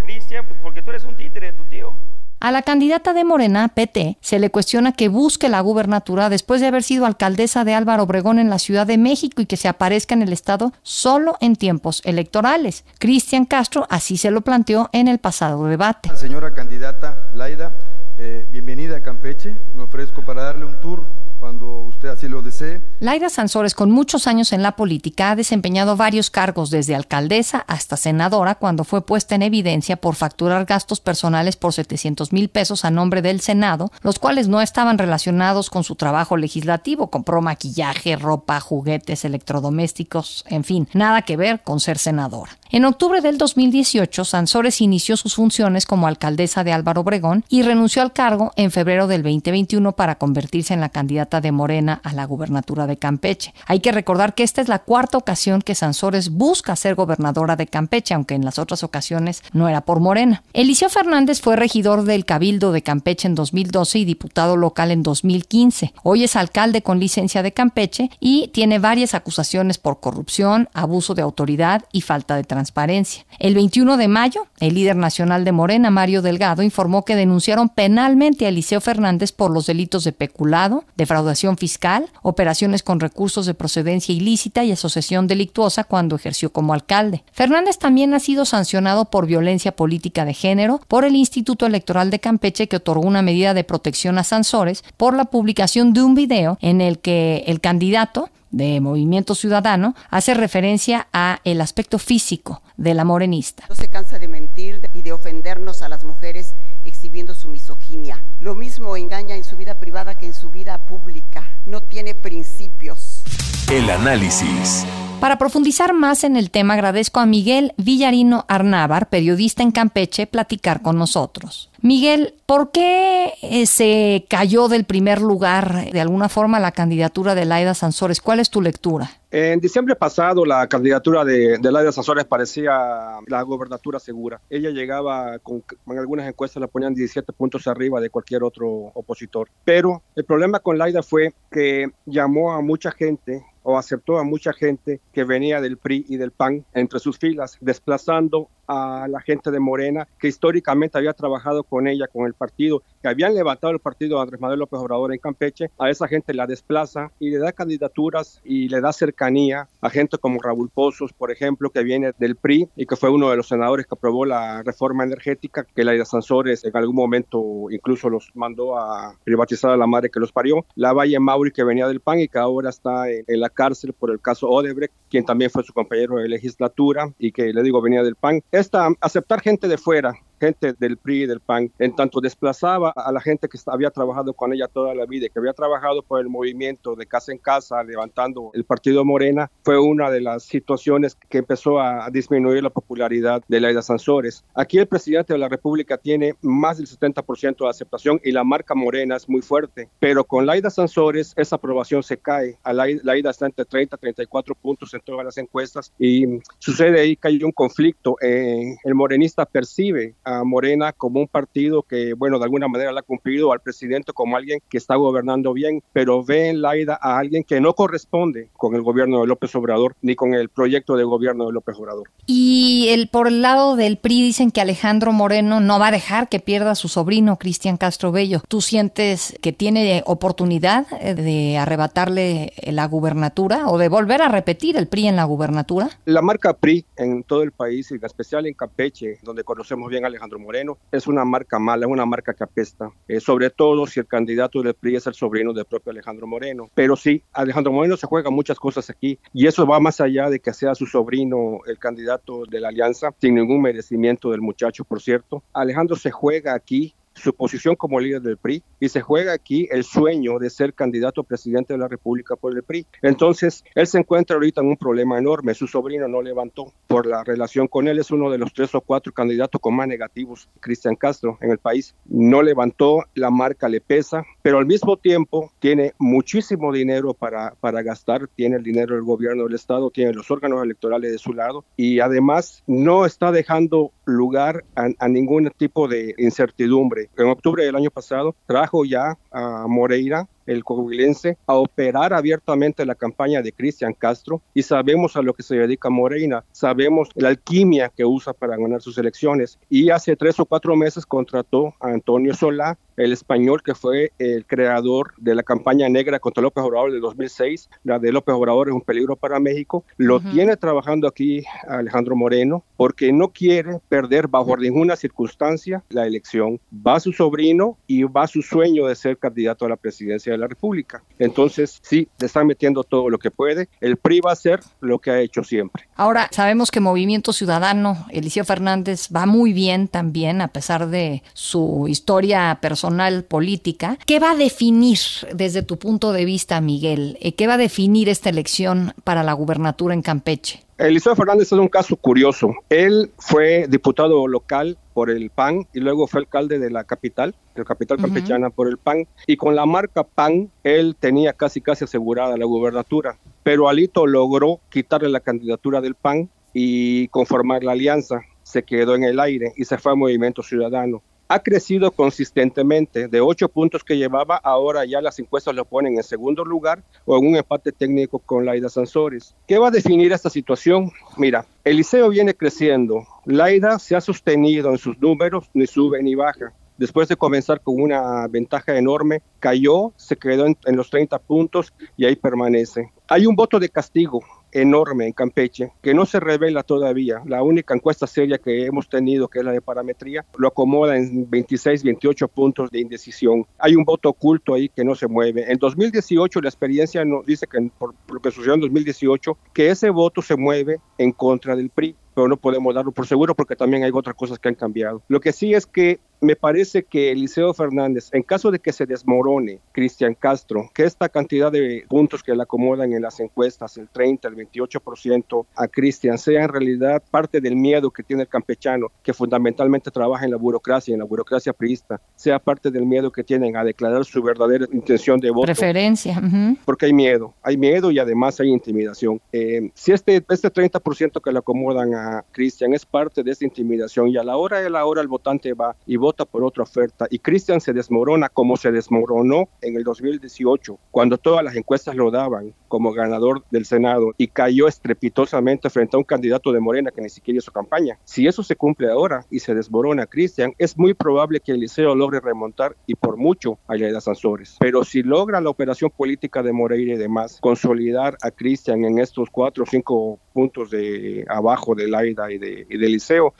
Cristian, 0.03 0.45
pues 0.47 0.59
porque 0.63 0.81
tú 0.81 0.89
eres 0.89 1.03
un 1.03 1.15
títere 1.15 1.51
de 1.51 1.57
tu 1.57 1.63
tío. 1.65 1.93
A 2.43 2.51
la 2.51 2.63
candidata 2.63 3.13
de 3.13 3.23
Morena, 3.23 3.67
PT, 3.67 4.17
se 4.19 4.39
le 4.39 4.49
cuestiona 4.49 4.93
que 4.93 5.09
busque 5.09 5.47
la 5.47 5.61
gubernatura 5.61 6.27
después 6.27 6.59
de 6.59 6.65
haber 6.65 6.81
sido 6.81 7.05
alcaldesa 7.05 7.63
de 7.63 7.75
Álvaro 7.75 8.01
Obregón 8.01 8.39
en 8.39 8.49
la 8.49 8.57
Ciudad 8.57 8.87
de 8.87 8.97
México 8.97 9.43
y 9.43 9.45
que 9.45 9.57
se 9.57 9.67
aparezca 9.67 10.15
en 10.15 10.23
el 10.23 10.33
Estado 10.33 10.73
solo 10.81 11.37
en 11.39 11.55
tiempos 11.55 12.01
electorales. 12.03 12.83
Cristian 12.97 13.45
Castro 13.45 13.85
así 13.91 14.17
se 14.17 14.31
lo 14.31 14.41
planteó 14.41 14.89
en 14.91 15.07
el 15.07 15.19
pasado 15.19 15.65
debate. 15.65 16.09
Señora 16.15 16.55
candidata 16.55 17.15
Laida, 17.35 17.73
eh, 18.17 18.47
bienvenida 18.51 18.97
a 18.97 19.03
Campeche. 19.03 19.55
Me 19.75 19.83
ofrezco 19.83 20.23
para 20.23 20.41
darle 20.41 20.65
un 20.65 20.79
tour 20.79 21.05
cuando 21.41 21.81
usted 21.81 22.09
así 22.09 22.29
lo 22.29 22.43
desee. 22.43 22.81
Sansores, 23.29 23.73
con 23.73 23.89
muchos 23.89 24.27
años 24.27 24.53
en 24.53 24.61
la 24.61 24.75
política, 24.75 25.31
ha 25.31 25.35
desempeñado 25.35 25.97
varios 25.97 26.29
cargos 26.29 26.69
desde 26.69 26.95
alcaldesa 26.95 27.65
hasta 27.67 27.97
senadora 27.97 28.55
cuando 28.55 28.83
fue 28.83 29.05
puesta 29.05 29.35
en 29.35 29.41
evidencia 29.41 29.97
por 29.97 30.15
facturar 30.15 30.65
gastos 30.65 30.99
personales 30.99 31.55
por 31.55 31.73
700 31.73 32.31
mil 32.31 32.49
pesos 32.49 32.85
a 32.85 32.91
nombre 32.91 33.23
del 33.23 33.41
Senado, 33.41 33.91
los 34.01 34.19
cuales 34.19 34.49
no 34.49 34.61
estaban 34.61 34.99
relacionados 34.99 35.71
con 35.71 35.83
su 35.83 35.95
trabajo 35.95 36.37
legislativo. 36.37 37.09
Compró 37.09 37.41
maquillaje, 37.41 38.15
ropa, 38.15 38.59
juguetes, 38.59 39.25
electrodomésticos, 39.25 40.45
en 40.47 40.63
fin, 40.63 40.87
nada 40.93 41.23
que 41.23 41.37
ver 41.37 41.63
con 41.63 41.79
ser 41.79 41.97
senadora. 41.97 42.51
En 42.69 42.85
octubre 42.85 43.19
del 43.19 43.37
2018, 43.37 44.23
Sansores 44.23 44.79
inició 44.79 45.17
sus 45.17 45.35
funciones 45.35 45.85
como 45.85 46.07
alcaldesa 46.07 46.63
de 46.63 46.71
Álvaro 46.71 47.01
Obregón 47.01 47.43
y 47.49 47.63
renunció 47.63 48.01
al 48.01 48.13
cargo 48.13 48.53
en 48.55 48.71
febrero 48.71 49.07
del 49.07 49.23
2021 49.23 49.91
para 49.91 50.15
convertirse 50.15 50.73
en 50.73 50.79
la 50.79 50.87
candidata 50.87 51.30
de 51.39 51.53
Morena 51.53 52.01
a 52.03 52.13
la 52.13 52.25
gubernatura 52.25 52.87
de 52.87 52.97
Campeche. 52.97 53.53
Hay 53.67 53.79
que 53.79 53.91
recordar 53.91 54.35
que 54.35 54.43
esta 54.43 54.59
es 54.59 54.67
la 54.67 54.79
cuarta 54.79 55.17
ocasión 55.17 55.61
que 55.61 55.75
Sansores 55.75 56.29
busca 56.31 56.75
ser 56.75 56.95
gobernadora 56.95 57.55
de 57.55 57.67
Campeche, 57.67 58.13
aunque 58.13 58.35
en 58.35 58.43
las 58.43 58.59
otras 58.59 58.83
ocasiones 58.83 59.43
no 59.53 59.69
era 59.69 59.81
por 59.81 59.99
Morena. 59.99 60.43
Eliseo 60.53 60.89
Fernández 60.89 61.39
fue 61.41 61.55
regidor 61.55 62.03
del 62.03 62.25
Cabildo 62.25 62.71
de 62.71 62.81
Campeche 62.81 63.27
en 63.27 63.35
2012 63.35 63.99
y 63.99 64.05
diputado 64.05 64.57
local 64.57 64.91
en 64.91 65.03
2015. 65.03 65.93
Hoy 66.03 66.23
es 66.23 66.35
alcalde 66.35 66.81
con 66.81 66.99
licencia 66.99 67.43
de 67.43 67.53
Campeche 67.53 68.09
y 68.19 68.49
tiene 68.49 68.79
varias 68.79 69.13
acusaciones 69.13 69.77
por 69.77 69.99
corrupción, 69.99 70.69
abuso 70.73 71.13
de 71.13 71.21
autoridad 71.21 71.83
y 71.91 72.01
falta 72.01 72.35
de 72.35 72.43
transparencia. 72.43 73.25
El 73.39 73.55
21 73.55 73.97
de 73.97 74.07
mayo, 74.07 74.47
el 74.59 74.73
líder 74.73 74.95
nacional 74.95 75.45
de 75.45 75.51
Morena, 75.51 75.91
Mario 75.91 76.21
Delgado, 76.21 76.63
informó 76.63 77.05
que 77.05 77.15
denunciaron 77.15 77.69
penalmente 77.69 78.45
a 78.45 78.49
Eliseo 78.49 78.81
Fernández 78.81 79.31
por 79.31 79.51
los 79.51 79.67
delitos 79.67 80.03
de 80.03 80.11
peculado, 80.11 80.83
defraudación 80.95 81.20
fiscal, 81.57 82.09
operaciones 82.21 82.83
con 82.83 82.99
recursos 82.99 83.45
de 83.45 83.53
procedencia 83.53 84.13
ilícita 84.13 84.63
y 84.63 84.71
asociación 84.71 85.27
delictuosa 85.27 85.83
cuando 85.83 86.15
ejerció 86.15 86.51
como 86.51 86.73
alcalde. 86.73 87.23
Fernández 87.31 87.77
también 87.77 88.13
ha 88.13 88.19
sido 88.19 88.45
sancionado 88.45 89.05
por 89.05 89.25
violencia 89.25 89.75
política 89.75 90.25
de 90.25 90.33
género 90.33 90.81
por 90.87 91.05
el 91.05 91.15
Instituto 91.15 91.65
Electoral 91.65 92.09
de 92.09 92.19
Campeche 92.19 92.67
que 92.67 92.77
otorgó 92.77 93.07
una 93.07 93.21
medida 93.21 93.53
de 93.53 93.63
protección 93.63 94.17
a 94.17 94.23
Sansores 94.23 94.83
por 94.97 95.15
la 95.15 95.25
publicación 95.25 95.93
de 95.93 96.03
un 96.03 96.15
video 96.15 96.57
en 96.61 96.81
el 96.81 96.99
que 96.99 97.43
el 97.47 97.59
candidato 97.59 98.29
de 98.51 98.81
Movimiento 98.81 99.33
Ciudadano 99.33 99.95
hace 100.09 100.33
referencia 100.33 101.07
a 101.13 101.39
el 101.43 101.61
aspecto 101.61 101.97
físico 101.97 102.61
de 102.77 102.93
la 102.93 103.05
morenista. 103.05 103.63
No 103.69 103.75
se 103.75 103.87
cansa 103.87 104.19
de 104.19 104.27
mentir 104.27 104.81
y 104.93 105.01
de 105.01 105.13
ofendernos 105.13 105.81
a 105.81 105.89
las 105.89 106.03
mujeres 106.03 106.53
exhibiendo 107.01 107.33
su 107.33 107.49
misoginia. 107.49 108.23
Lo 108.39 108.53
mismo 108.53 108.95
engaña 108.95 109.33
en 109.33 109.43
su 109.43 109.57
vida 109.57 109.79
privada 109.79 110.19
que 110.19 110.27
en 110.27 110.35
su 110.35 110.51
vida 110.51 110.85
pública. 110.85 111.57
No 111.65 111.81
tiene 111.81 112.13
principios. 112.13 113.23
El 113.71 113.89
análisis. 113.89 114.85
Para 115.19 115.39
profundizar 115.39 115.95
más 115.95 116.23
en 116.23 116.35
el 116.35 116.51
tema, 116.51 116.75
agradezco 116.75 117.19
a 117.19 117.25
Miguel 117.25 117.73
Villarino 117.77 118.45
Arnávar, 118.47 119.09
periodista 119.09 119.63
en 119.63 119.71
Campeche, 119.71 120.27
platicar 120.27 120.83
con 120.83 120.99
nosotros. 120.99 121.70
Miguel, 121.83 122.35
¿por 122.45 122.71
qué 122.71 123.33
eh, 123.41 123.65
se 123.65 124.25
cayó 124.29 124.67
del 124.67 124.85
primer 124.85 125.19
lugar 125.19 125.89
de 125.91 125.99
alguna 125.99 126.29
forma 126.29 126.59
la 126.59 126.73
candidatura 126.73 127.33
de 127.33 127.45
Laida 127.45 127.73
Sansores? 127.73 128.21
¿Cuál 128.21 128.39
es 128.39 128.51
tu 128.51 128.61
lectura? 128.61 129.09
En 129.31 129.59
diciembre 129.59 129.95
pasado 129.95 130.45
la 130.45 130.67
candidatura 130.67 131.25
de, 131.25 131.57
Laida 131.59 131.91
Sansores 131.91 132.25
parecía 132.25 133.19
la 133.25 133.41
gobernatura 133.41 133.97
segura. 133.99 134.39
Ella 134.49 134.69
llegaba 134.69 135.39
con, 135.39 135.63
en 135.87 135.97
algunas 135.97 136.27
encuestas 136.27 136.61
la 136.61 136.67
ponían 136.67 136.93
17 136.93 137.33
puntos 137.33 137.65
arriba 137.65 137.99
de 137.99 138.11
cualquier 138.11 138.43
otro 138.43 138.69
opositor. 138.93 139.49
Pero 139.65 140.03
el 140.15 140.23
problema 140.23 140.59
con 140.59 140.77
Laida 140.77 141.01
fue 141.01 141.33
que 141.49 141.89
llamó 142.05 142.51
a 142.51 142.61
mucha 142.61 142.91
gente 142.91 143.43
o 143.63 143.77
aceptó 143.77 144.17
a 144.17 144.23
mucha 144.23 144.53
gente 144.53 144.99
que 145.13 145.23
venía 145.23 145.61
del 145.61 145.77
PRI 145.77 146.05
y 146.07 146.17
del 146.17 146.31
PAN 146.31 146.65
entre 146.73 146.99
sus 146.99 147.17
filas, 147.17 147.57
desplazando 147.61 148.49
a 148.67 149.07
la 149.09 149.19
gente 149.19 149.51
de 149.51 149.59
Morena, 149.59 150.07
que 150.17 150.29
históricamente 150.29 150.97
había 150.97 151.13
trabajado 151.13 151.63
con 151.63 151.87
ella, 151.87 152.07
con 152.07 152.25
el 152.25 152.33
partido, 152.33 152.81
que 153.01 153.09
habían 153.09 153.35
levantado 153.35 153.73
el 153.73 153.79
partido 153.79 154.15
de 154.15 154.23
Andrés 154.23 154.39
Manuel 154.39 154.59
López 154.59 154.79
Obrador 154.79 155.13
en 155.13 155.19
Campeche, 155.19 155.69
a 155.77 155.89
esa 155.89 156.07
gente 156.07 156.33
la 156.33 156.47
desplaza 156.47 157.11
y 157.19 157.31
le 157.31 157.39
da 157.39 157.51
candidaturas 157.51 158.41
y 158.45 158.69
le 158.69 158.79
da 158.79 158.93
cercanía 158.93 159.67
a 159.81 159.89
gente 159.89 160.17
como 160.17 160.39
Raúl 160.41 160.69
Pozos, 160.69 161.11
por 161.11 161.31
ejemplo, 161.31 161.69
que 161.69 161.83
viene 161.83 162.13
del 162.17 162.37
PRI 162.37 162.69
y 162.77 162.85
que 162.85 162.95
fue 162.95 163.09
uno 163.09 163.29
de 163.29 163.35
los 163.35 163.49
senadores 163.49 163.85
que 163.85 163.95
aprobó 163.95 164.25
la 164.25 164.63
reforma 164.63 165.03
energética, 165.03 165.65
que 165.75 165.83
la 165.83 165.91
de 165.91 166.05
Sansores 166.05 166.63
en 166.63 166.75
algún 166.75 166.95
momento 166.95 167.67
incluso 167.69 168.09
los 168.09 168.31
mandó 168.35 168.77
a 168.77 169.15
privatizar 169.23 169.71
a 169.71 169.77
la 169.77 169.87
madre 169.87 170.09
que 170.09 170.19
los 170.19 170.31
parió. 170.31 170.65
La 170.75 170.93
Valle 170.93 171.19
Mauri, 171.19 171.51
que 171.51 171.63
venía 171.63 171.87
del 171.87 171.99
PAN 171.99 172.19
y 172.19 172.27
que 172.27 172.39
ahora 172.39 172.69
está 172.69 173.09
en, 173.09 173.25
en 173.27 173.39
la 173.39 173.49
cárcel 173.53 173.93
por 173.93 174.11
el 174.11 174.19
caso 174.19 174.49
Odebrecht, 174.49 174.93
quien 175.09 175.25
también 175.25 175.51
fue 175.51 175.63
su 175.63 175.73
compañero 175.73 176.17
de 176.17 176.27
legislatura 176.27 177.13
y 177.19 177.31
que 177.31 177.53
le 177.53 177.63
digo 177.63 177.81
venía 177.81 178.03
del 178.03 178.15
PAN. 178.15 178.41
Esta, 178.51 178.89
aceptar 178.99 179.41
gente 179.41 179.67
de 179.67 179.77
fuera 179.77 180.13
gente 180.41 180.73
del 180.79 180.97
PRI 180.97 181.23
y 181.23 181.25
del 181.27 181.39
PAN, 181.39 181.71
en 181.77 181.95
tanto 181.95 182.19
desplazaba 182.19 182.91
a 182.95 183.11
la 183.11 183.21
gente 183.21 183.47
que 183.47 183.59
había 183.67 183.91
trabajado 183.91 184.33
con 184.33 184.51
ella 184.53 184.67
toda 184.67 184.95
la 184.95 185.05
vida 185.05 185.27
y 185.27 185.29
que 185.29 185.37
había 185.37 185.53
trabajado 185.53 186.01
por 186.01 186.19
el 186.19 186.29
movimiento 186.29 186.95
de 186.95 187.05
casa 187.05 187.31
en 187.31 187.37
casa, 187.37 187.83
levantando 187.83 188.49
el 188.55 188.63
partido 188.63 189.05
Morena, 189.05 189.51
fue 189.63 189.77
una 189.77 190.09
de 190.09 190.19
las 190.19 190.43
situaciones 190.43 191.15
que 191.29 191.37
empezó 191.37 191.79
a, 191.79 192.09
disminuir 192.11 192.63
la 192.63 192.71
popularidad 192.71 193.43
de 193.47 193.59
Laida 193.59 193.83
Sansores. 193.83 194.43
Aquí 194.55 194.79
el 194.79 194.87
presidente 194.87 195.33
de 195.33 195.39
la 195.39 195.47
República 195.47 195.97
tiene 195.97 196.33
más 196.41 196.77
del 196.77 196.87
70% 196.87 197.57
de 197.57 197.69
aceptación 197.69 198.19
y 198.23 198.31
la 198.31 198.43
marca 198.43 198.73
Morena 198.73 199.15
es 199.15 199.29
muy 199.29 199.41
fuerte, 199.41 199.89
pero 199.99 200.23
con 200.23 200.47
Laida 200.47 200.71
Sansores 200.71 201.33
esa 201.35 201.57
aprobación 201.57 202.01
se 202.01 202.17
cae. 202.17 202.57
A 202.63 202.73
Laida 202.73 203.29
está 203.29 203.45
entre 203.45 203.65
30 203.65 203.95
y 203.95 203.99
34 203.99 204.55
puntos 204.55 204.93
en 204.95 205.01
todas 205.01 205.23
las 205.23 205.37
encuestas 205.37 205.93
y 205.99 206.25
sucede 206.57 206.99
ahí 206.99 207.15
que 207.15 207.27
hay 207.27 207.43
un 207.43 207.51
conflicto. 207.51 208.15
Eh, 208.21 208.75
el 208.83 208.95
morenista 208.95 209.45
percibe 209.45 210.15
Morena 210.43 210.93
como 210.93 211.19
un 211.19 211.27
partido 211.27 211.83
que, 211.83 212.13
bueno, 212.13 212.39
de 212.39 212.45
alguna 212.45 212.67
manera 212.67 212.91
le 212.91 212.99
ha 212.99 213.03
cumplido 213.03 213.51
al 213.51 213.59
presidente 213.59 214.13
como 214.13 214.37
alguien 214.37 214.59
que 214.69 214.77
está 214.77 214.95
gobernando 214.95 215.53
bien, 215.53 215.83
pero 215.93 216.23
ve 216.23 216.49
en 216.49 216.61
Laida 216.61 216.97
a 217.01 217.19
alguien 217.19 217.43
que 217.43 217.61
no 217.61 217.73
corresponde 217.73 218.49
con 218.57 218.75
el 218.75 218.81
gobierno 218.81 219.21
de 219.21 219.27
López 219.27 219.53
Obrador 219.55 219.95
ni 220.01 220.15
con 220.15 220.33
el 220.33 220.49
proyecto 220.49 220.95
de 220.95 221.03
gobierno 221.03 221.47
de 221.47 221.53
López 221.53 221.75
Obrador. 221.77 222.09
Y 222.25 222.87
el, 222.89 223.07
por 223.07 223.27
el 223.27 223.41
lado 223.41 223.75
del 223.75 223.97
PRI 223.97 224.21
dicen 224.21 224.51
que 224.51 224.61
Alejandro 224.61 225.11
Moreno 225.11 225.59
no 225.59 225.79
va 225.79 225.87
a 225.87 225.91
dejar 225.91 226.29
que 226.29 226.39
pierda 226.39 226.71
a 226.71 226.75
su 226.75 226.87
sobrino 226.87 227.37
Cristian 227.37 227.77
Castro 227.77 228.11
Bello. 228.11 228.41
¿Tú 228.47 228.61
sientes 228.61 229.37
que 229.41 229.51
tiene 229.51 230.03
oportunidad 230.05 230.87
eh, 231.01 231.13
de 231.13 231.57
arrebatarle 231.57 232.53
la 232.67 232.85
gubernatura 232.85 233.67
o 233.67 233.77
de 233.77 233.89
volver 233.89 234.21
a 234.21 234.29
repetir 234.29 234.77
el 234.77 234.87
PRI 234.87 235.07
en 235.07 235.15
la 235.15 235.25
gubernatura? 235.25 235.89
La 236.05 236.21
marca 236.21 236.53
PRI 236.53 236.85
en 236.95 237.23
todo 237.23 237.43
el 237.43 237.51
país 237.51 237.91
y 237.91 237.95
en 237.95 238.05
especial 238.05 238.45
en 238.45 238.53
Campeche, 238.53 239.19
donde 239.23 239.43
conocemos 239.43 239.89
bien 239.89 240.03
a 240.03 240.07
Alejandro 240.07 240.20
Alejandro 240.21 240.39
Moreno, 240.39 240.77
es 240.91 241.07
una 241.07 241.25
marca 241.25 241.57
mala, 241.57 241.87
es 241.87 241.91
una 241.91 242.05
marca 242.05 242.35
que 242.35 242.43
apesta, 242.43 242.91
eh, 243.07 243.19
sobre 243.19 243.49
todo 243.49 243.87
si 243.87 243.99
el 243.99 244.05
candidato 244.05 244.61
del 244.61 244.75
PRI 244.75 244.97
es 244.97 245.07
el 245.07 245.15
sobrino 245.15 245.51
del 245.51 245.65
propio 245.65 245.91
Alejandro 245.91 246.27
Moreno. 246.27 246.69
Pero 246.75 246.95
sí, 246.95 247.23
Alejandro 247.33 247.71
Moreno 247.73 247.97
se 247.97 248.05
juega 248.05 248.29
muchas 248.29 248.59
cosas 248.59 248.91
aquí 248.91 249.17
y 249.33 249.47
eso 249.47 249.65
va 249.65 249.79
más 249.79 249.99
allá 249.99 250.29
de 250.29 250.39
que 250.39 250.53
sea 250.53 250.75
su 250.75 250.85
sobrino 250.85 251.61
el 251.65 251.79
candidato 251.79 252.43
de 252.45 252.59
la 252.59 252.67
alianza, 252.67 253.15
sin 253.19 253.33
ningún 253.33 253.63
merecimiento 253.63 254.29
del 254.29 254.41
muchacho, 254.41 254.83
por 254.83 255.01
cierto. 255.01 255.43
Alejandro 255.53 255.95
se 255.95 256.11
juega 256.11 256.53
aquí 256.53 256.93
su 257.13 257.33
posición 257.33 257.75
como 257.75 257.99
líder 257.99 258.21
del 258.21 258.37
PRI 258.37 258.63
y 258.79 258.89
se 258.89 259.01
juega 259.01 259.33
aquí 259.33 259.67
el 259.71 259.83
sueño 259.83 260.39
de 260.39 260.49
ser 260.49 260.73
candidato 260.73 261.21
a 261.21 261.23
presidente 261.23 261.73
de 261.73 261.79
la 261.79 261.87
República 261.87 262.35
por 262.35 262.55
el 262.55 262.63
PRI. 262.63 262.85
Entonces, 263.01 263.63
él 263.75 263.87
se 263.87 263.99
encuentra 263.99 264.35
ahorita 264.35 264.61
en 264.61 264.67
un 264.67 264.77
problema 264.77 265.17
enorme. 265.17 265.53
Su 265.53 265.67
sobrino 265.67 266.07
no 266.07 266.21
levantó 266.21 266.73
por 266.87 267.05
la 267.05 267.23
relación 267.23 267.67
con 267.67 267.87
él. 267.87 267.99
Es 267.99 268.11
uno 268.11 268.29
de 268.29 268.37
los 268.37 268.53
tres 268.53 268.73
o 268.75 268.81
cuatro 268.81 269.13
candidatos 269.13 269.61
con 269.61 269.75
más 269.75 269.87
negativos, 269.87 270.49
Cristian 270.59 270.95
Castro, 270.95 271.37
en 271.41 271.51
el 271.51 271.57
país. 271.57 271.95
No 272.05 272.41
levantó, 272.41 273.03
la 273.13 273.29
marca 273.29 273.69
le 273.69 273.81
pesa, 273.81 274.23
pero 274.41 274.57
al 274.57 274.65
mismo 274.65 274.97
tiempo 274.97 275.51
tiene 275.59 275.93
muchísimo 275.99 276.71
dinero 276.71 277.13
para, 277.13 277.53
para 277.59 277.81
gastar. 277.81 278.27
Tiene 278.35 278.57
el 278.57 278.63
dinero 278.63 278.95
del 278.95 279.03
gobierno 279.03 279.43
del 279.43 279.55
Estado, 279.55 279.91
tiene 279.91 280.13
los 280.13 280.31
órganos 280.31 280.63
electorales 280.63 281.11
de 281.11 281.17
su 281.17 281.33
lado 281.33 281.65
y 281.75 281.99
además 281.99 282.63
no 282.67 283.05
está 283.05 283.31
dejando 283.31 283.91
lugar 284.05 284.63
a, 284.75 284.89
a 284.99 285.07
ningún 285.07 285.51
tipo 285.57 285.87
de 285.87 286.15
incertidumbre 286.17 287.01
en 287.17 287.27
octubre 287.27 287.63
del 287.63 287.75
año 287.75 287.91
pasado 287.91 288.35
trajo 288.45 288.85
ya 288.85 289.17
a 289.31 289.65
Moreira 289.67 290.27
el 290.51 290.63
coahuilense, 290.63 291.37
a 291.47 291.55
operar 291.55 292.13
abiertamente 292.13 292.85
la 292.85 292.95
campaña 292.95 293.41
de 293.41 293.51
Cristian 293.51 293.93
Castro 293.93 294.41
y 294.53 294.63
sabemos 294.63 295.15
a 295.15 295.21
lo 295.21 295.33
que 295.33 295.43
se 295.43 295.55
dedica 295.55 295.89
Morena, 295.89 296.43
sabemos 296.51 297.09
la 297.15 297.29
alquimia 297.29 297.89
que 297.89 298.05
usa 298.05 298.33
para 298.33 298.57
ganar 298.57 298.81
sus 298.81 298.97
elecciones. 298.97 299.59
Y 299.69 299.89
hace 299.89 300.15
tres 300.15 300.39
o 300.39 300.45
cuatro 300.45 300.75
meses 300.75 301.05
contrató 301.05 301.73
a 301.79 301.87
Antonio 301.87 302.33
Solá, 302.33 302.77
el 302.97 303.13
español 303.13 303.63
que 303.63 303.73
fue 303.73 304.11
el 304.19 304.45
creador 304.45 305.13
de 305.17 305.33
la 305.33 305.43
campaña 305.43 305.89
negra 305.89 306.19
contra 306.19 306.43
López 306.43 306.63
Obrador 306.63 306.91
de 306.91 306.99
2006, 306.99 307.69
la 307.83 307.99
de 307.99 308.11
López 308.11 308.35
Obrador 308.35 308.67
es 308.67 308.75
un 308.75 308.81
peligro 308.81 309.15
para 309.15 309.39
México, 309.39 309.83
lo 309.97 310.19
tiene 310.19 310.57
trabajando 310.57 311.07
aquí 311.07 311.43
Alejandro 311.67 312.15
Moreno 312.15 312.63
porque 312.77 313.11
no 313.11 313.29
quiere 313.29 313.79
perder 313.89 314.27
bajo 314.27 314.55
ninguna 314.57 314.95
circunstancia 314.95 315.83
la 315.89 316.05
elección. 316.05 316.59
Va 316.75 316.99
su 316.99 317.11
sobrino 317.11 317.77
y 317.87 318.03
va 318.03 318.27
su 318.27 318.41
sueño 318.41 318.87
de 318.87 318.95
ser 318.95 319.17
candidato 319.17 319.65
a 319.65 319.69
la 319.69 319.75
presidencia 319.77 320.31
de 320.31 320.37
la 320.37 320.40
República. 320.47 321.03
Entonces, 321.19 321.79
sí, 321.81 322.07
le 322.19 322.27
están 322.27 322.47
metiendo 322.47 322.83
todo 322.83 323.09
lo 323.09 323.17
que 323.19 323.31
puede. 323.31 323.69
El 323.79 323.97
PRI 323.97 324.21
va 324.21 324.31
a 324.31 324.33
hacer 324.33 324.59
lo 324.79 324.99
que 324.99 325.11
ha 325.11 325.19
hecho 325.19 325.43
siempre. 325.43 325.87
Ahora, 325.95 326.29
sabemos 326.31 326.71
que 326.71 326.79
Movimiento 326.79 327.33
Ciudadano, 327.33 328.05
Eliseo 328.09 328.43
Fernández, 328.45 329.09
va 329.15 329.25
muy 329.25 329.53
bien 329.53 329.87
también, 329.87 330.41
a 330.41 330.49
pesar 330.49 330.87
de 330.87 331.23
su 331.33 331.87
historia 331.87 332.59
personal 332.61 333.23
política. 333.23 333.97
¿Qué 334.05 334.19
va 334.19 334.31
a 334.31 334.35
definir 334.35 334.99
desde 335.33 335.63
tu 335.63 335.77
punto 335.77 336.11
de 336.11 336.25
vista, 336.25 336.59
Miguel? 336.61 337.17
Eh, 337.21 337.33
¿Qué 337.33 337.47
va 337.47 337.55
a 337.55 337.57
definir 337.57 338.09
esta 338.09 338.29
elección 338.29 338.93
para 339.03 339.23
la 339.23 339.33
gubernatura 339.33 339.93
en 339.93 340.01
Campeche? 340.01 340.63
Eliseo 340.87 341.15
Fernández 341.15 341.51
es 341.51 341.51
un 341.51 341.67
caso 341.67 341.95
curioso. 341.95 342.55
Él 342.69 343.11
fue 343.19 343.67
diputado 343.69 344.27
local 344.27 344.79
por 344.95 345.11
el 345.11 345.29
PAN 345.29 345.67
y 345.73 345.79
luego 345.79 346.07
fue 346.07 346.21
alcalde 346.21 346.57
de 346.57 346.71
la 346.71 346.85
capital, 346.85 347.35
de 347.53 347.61
la 347.61 347.65
capital 347.65 347.99
campechana 347.99 348.49
por 348.49 348.67
el 348.67 348.79
PAN. 348.79 349.07
Y 349.27 349.37
con 349.37 349.55
la 349.55 349.67
marca 349.67 350.03
PAN, 350.03 350.49
él 350.63 350.95
tenía 350.99 351.33
casi 351.33 351.61
casi 351.61 351.83
asegurada 351.83 352.35
la 352.35 352.45
gubernatura. 352.45 353.19
Pero 353.43 353.69
Alito 353.69 354.07
logró 354.07 354.59
quitarle 354.69 355.09
la 355.09 355.19
candidatura 355.19 355.81
del 355.81 355.93
PAN 355.93 356.31
y 356.51 357.09
conformar 357.09 357.63
la 357.63 357.73
alianza. 357.73 358.21
Se 358.41 358.63
quedó 358.63 358.95
en 358.95 359.03
el 359.03 359.19
aire 359.19 359.53
y 359.57 359.65
se 359.65 359.77
fue 359.77 359.91
a 359.91 359.95
Movimiento 359.95 360.41
Ciudadano 360.41 361.03
ha 361.31 361.39
crecido 361.39 361.91
consistentemente. 361.91 363.07
De 363.07 363.21
ocho 363.21 363.47
puntos 363.47 363.85
que 363.85 363.97
llevaba, 363.97 364.35
ahora 364.35 364.83
ya 364.83 364.99
las 364.99 365.17
encuestas 365.17 365.55
lo 365.55 365.63
ponen 365.63 365.95
en 365.95 366.03
segundo 366.03 366.43
lugar 366.43 366.83
o 367.05 367.17
en 367.17 367.25
un 367.25 367.35
empate 367.37 367.71
técnico 367.71 368.19
con 368.19 368.45
Laida 368.45 368.67
Sansores. 368.67 369.33
¿Qué 369.47 369.57
va 369.57 369.69
a 369.69 369.71
definir 369.71 370.11
esta 370.11 370.29
situación? 370.29 370.91
Mira, 371.15 371.45
Eliseo 371.63 372.09
viene 372.09 372.33
creciendo. 372.33 373.07
Laida 373.23 373.79
se 373.79 373.95
ha 373.95 374.01
sostenido 374.01 374.71
en 374.71 374.77
sus 374.77 374.99
números, 374.99 375.49
ni 375.53 375.67
sube 375.67 376.03
ni 376.03 376.15
baja. 376.15 376.51
Después 376.77 377.07
de 377.07 377.15
comenzar 377.15 377.61
con 377.61 377.81
una 377.81 378.27
ventaja 378.27 378.77
enorme, 378.77 379.21
cayó, 379.39 379.93
se 379.95 380.17
quedó 380.17 380.47
en, 380.47 380.57
en 380.65 380.75
los 380.75 380.89
30 380.89 381.17
puntos 381.19 381.71
y 381.95 382.03
ahí 382.03 382.17
permanece. 382.17 382.91
Hay 383.07 383.25
un 383.25 383.37
voto 383.37 383.57
de 383.57 383.69
castigo 383.69 384.21
enorme 384.51 385.05
en 385.07 385.13
Campeche 385.13 385.71
que 385.81 385.93
no 385.93 386.05
se 386.05 386.19
revela 386.19 386.63
todavía. 386.63 387.21
La 387.25 387.43
única 387.43 387.73
encuesta 387.73 388.07
seria 388.07 388.37
que 388.37 388.65
hemos 388.65 388.89
tenido, 388.89 389.27
que 389.27 389.39
es 389.39 389.45
la 389.45 389.51
de 389.51 389.61
parametría, 389.61 390.25
lo 390.37 390.47
acomoda 390.47 390.97
en 390.97 391.29
26, 391.29 391.83
28 391.83 392.27
puntos 392.27 392.71
de 392.71 392.79
indecisión. 392.79 393.45
Hay 393.57 393.75
un 393.75 393.83
voto 393.83 394.09
oculto 394.09 394.53
ahí 394.53 394.69
que 394.69 394.83
no 394.83 394.95
se 394.95 395.07
mueve. 395.07 395.51
En 395.51 395.57
2018 395.57 396.41
la 396.41 396.49
experiencia 396.49 397.05
nos 397.05 397.25
dice 397.25 397.47
que 397.47 397.71
por 397.77 397.93
lo 398.09 398.19
que 398.19 398.31
sucedió 398.31 398.53
en 398.55 398.61
2018, 398.61 399.37
que 399.53 399.69
ese 399.69 399.89
voto 399.89 400.21
se 400.21 400.35
mueve 400.35 400.79
en 400.97 401.11
contra 401.11 401.55
del 401.55 401.69
PRI 401.69 401.95
pero 402.13 402.27
no 402.27 402.37
podemos 402.37 402.75
darlo 402.75 402.91
por 402.91 403.07
seguro 403.07 403.35
porque 403.35 403.55
también 403.55 403.83
hay 403.83 403.91
otras 403.93 404.15
cosas 404.15 404.39
que 404.39 404.49
han 404.49 404.55
cambiado. 404.55 405.01
Lo 405.07 405.19
que 405.19 405.31
sí 405.31 405.53
es 405.53 405.65
que 405.65 405.99
me 406.21 406.35
parece 406.35 406.83
que 406.83 407.11
Eliseo 407.11 407.53
Fernández, 407.53 408.09
en 408.13 408.21
caso 408.21 408.51
de 408.51 408.59
que 408.59 408.71
se 408.71 408.85
desmorone 408.85 409.59
Cristian 409.71 410.13
Castro, 410.13 410.69
que 410.73 410.83
esta 410.83 411.09
cantidad 411.09 411.51
de 411.51 411.83
puntos 411.89 412.21
que 412.21 412.35
le 412.35 412.43
acomodan 412.43 412.93
en 412.93 413.01
las 413.01 413.19
encuestas, 413.19 413.77
el 413.77 413.89
30, 413.89 414.27
el 414.27 414.35
28% 414.35 415.45
a 415.55 415.67
Cristian, 415.67 416.17
sea 416.17 416.43
en 416.43 416.49
realidad 416.49 417.01
parte 417.09 417.41
del 417.41 417.55
miedo 417.55 417.89
que 417.89 418.03
tiene 418.03 418.23
el 418.23 418.29
campechano, 418.29 418.87
que 419.01 419.13
fundamentalmente 419.13 419.89
trabaja 419.89 420.25
en 420.25 420.31
la 420.31 420.37
burocracia, 420.37 420.93
en 420.93 420.99
la 420.99 421.05
burocracia 421.05 421.53
priista, 421.53 421.99
sea 422.15 422.37
parte 422.37 422.69
del 422.69 422.85
miedo 422.85 423.11
que 423.11 423.23
tienen 423.23 423.57
a 423.57 423.63
declarar 423.63 424.05
su 424.05 424.21
verdadera 424.21 424.67
intención 424.71 425.19
de 425.19 425.31
voto. 425.31 425.47
Preferencia. 425.47 426.21
Porque 426.65 426.85
hay 426.85 426.93
miedo, 426.93 427.33
hay 427.41 427.57
miedo 427.57 427.89
y 427.89 427.97
además 427.97 428.39
hay 428.39 428.49
intimidación. 428.49 429.19
Eh, 429.31 429.71
si 429.73 429.91
este, 429.91 430.23
este 430.29 430.53
30% 430.53 431.19
que 431.19 431.31
le 431.31 431.39
acomodan 431.39 431.95
a 431.95 432.23
Cristian 432.31 432.73
es 432.73 432.85
parte 432.85 433.23
de 433.23 433.31
esa 433.31 433.43
intimidación 433.43 434.09
y 434.09 434.17
a 434.17 434.23
la 434.23 434.37
hora 434.37 434.61
de 434.61 434.69
la 434.69 434.85
hora 434.85 435.01
el 435.01 435.07
votante 435.07 435.53
va 435.53 435.75
y 435.87 435.97
vota 436.11 436.25
por 436.25 436.43
otra 436.43 436.63
oferta 436.63 437.07
y 437.09 437.19
Cristian 437.19 437.61
se 437.61 437.71
desmorona 437.71 438.27
como 438.27 438.57
se 438.57 438.69
desmoronó 438.69 439.47
en 439.61 439.77
el 439.77 439.83
2018, 439.83 440.77
cuando 440.91 441.17
todas 441.17 441.41
las 441.41 441.55
encuestas 441.55 441.95
lo 441.95 442.11
daban 442.11 442.53
como 442.67 442.91
ganador 442.91 443.43
del 443.49 443.65
Senado 443.65 444.11
y 444.17 444.27
cayó 444.27 444.67
estrepitosamente 444.67 445.69
frente 445.69 445.95
a 445.95 445.99
un 445.99 446.03
candidato 446.03 446.51
de 446.51 446.59
Morena 446.59 446.91
que 446.91 447.01
ni 447.01 447.09
siquiera 447.09 447.37
hizo 447.37 447.51
campaña. 447.53 447.97
Si 448.03 448.27
eso 448.27 448.43
se 448.43 448.57
cumple 448.57 448.91
ahora 448.91 449.25
y 449.29 449.39
se 449.39 449.55
desborona 449.55 450.05
Cristian, 450.05 450.53
es 450.57 450.77
muy 450.77 450.93
probable 450.93 451.39
que 451.39 451.53
Eliseo 451.53 451.95
logre 451.95 452.19
remontar 452.19 452.75
y 452.85 452.95
por 452.95 453.15
mucho 453.15 453.57
a 453.69 453.77
Yaida 453.77 454.01
Sansores. 454.01 454.57
Pero 454.59 454.83
si 454.83 455.03
logra 455.03 455.39
la 455.39 455.49
operación 455.49 455.91
política 455.95 456.43
de 456.43 456.51
Moreira 456.51 456.95
y 456.95 456.97
demás, 456.97 457.37
consolidar 457.39 458.17
a 458.21 458.31
Cristian 458.31 458.83
en 458.83 458.99
estos 458.99 459.29
cuatro 459.29 459.63
o 459.63 459.67
cinco 459.67 460.19
puntos 460.33 460.71
de 460.71 461.25
abajo 461.29 461.73
del 461.73 461.95
AIDA 461.95 462.31
y 462.31 462.37
de, 462.37 462.67
y 462.69 462.77
de 462.77 462.91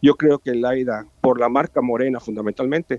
yo 0.02 0.16
creo 0.16 0.40
que 0.40 0.52
el 0.52 0.66
AIDA 0.66 1.06
por 1.22 1.40
la 1.40 1.50
marca 1.50 1.82
Morena 1.82 2.20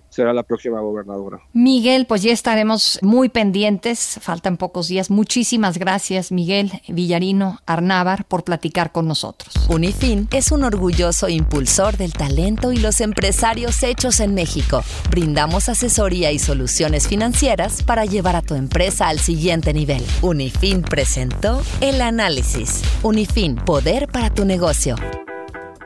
será 0.09 0.33
la 0.33 0.43
próxima 0.43 0.81
gobernadora. 0.81 1.41
Miguel, 1.53 2.07
pues 2.07 2.23
ya 2.23 2.33
estaremos 2.33 2.99
muy 3.03 3.29
pendientes, 3.29 4.19
faltan 4.21 4.57
pocos 4.57 4.89
días. 4.89 5.11
Muchísimas 5.11 5.79
gracias, 5.79 6.33
Miguel 6.33 6.73
Villarino 6.89 7.61
Arnávar, 7.67 8.25
por 8.25 8.45
platicar 8.45 8.93
con 8.93 9.09
nosotros. 9.09 9.55
Unifin 9.69 10.29
es 10.33 10.53
un 10.53 10.65
orgulloso 10.65 11.29
impulsor 11.29 11.97
del 11.97 12.13
talento 12.13 12.73
y 12.73 12.77
los 12.77 13.01
empresarios 13.01 13.83
hechos 13.83 14.21
en 14.21 14.35
México. 14.35 14.83
Brindamos 15.11 15.69
asesoría 15.69 16.33
y 16.33 16.39
soluciones 16.39 17.09
financieras 17.09 17.83
para 17.83 18.05
llevar 18.05 18.37
a 18.37 18.43
tu 18.43 18.55
empresa 18.55 19.09
al 19.09 19.19
siguiente 19.19 19.73
nivel. 19.73 20.05
Unifin 20.23 20.83
presentó 20.83 21.63
el 21.81 22.01
análisis. 22.01 22.83
Unifin, 23.03 23.57
poder 23.57 24.09
para 24.09 24.31
tu 24.31 24.45
negocio. 24.45 24.97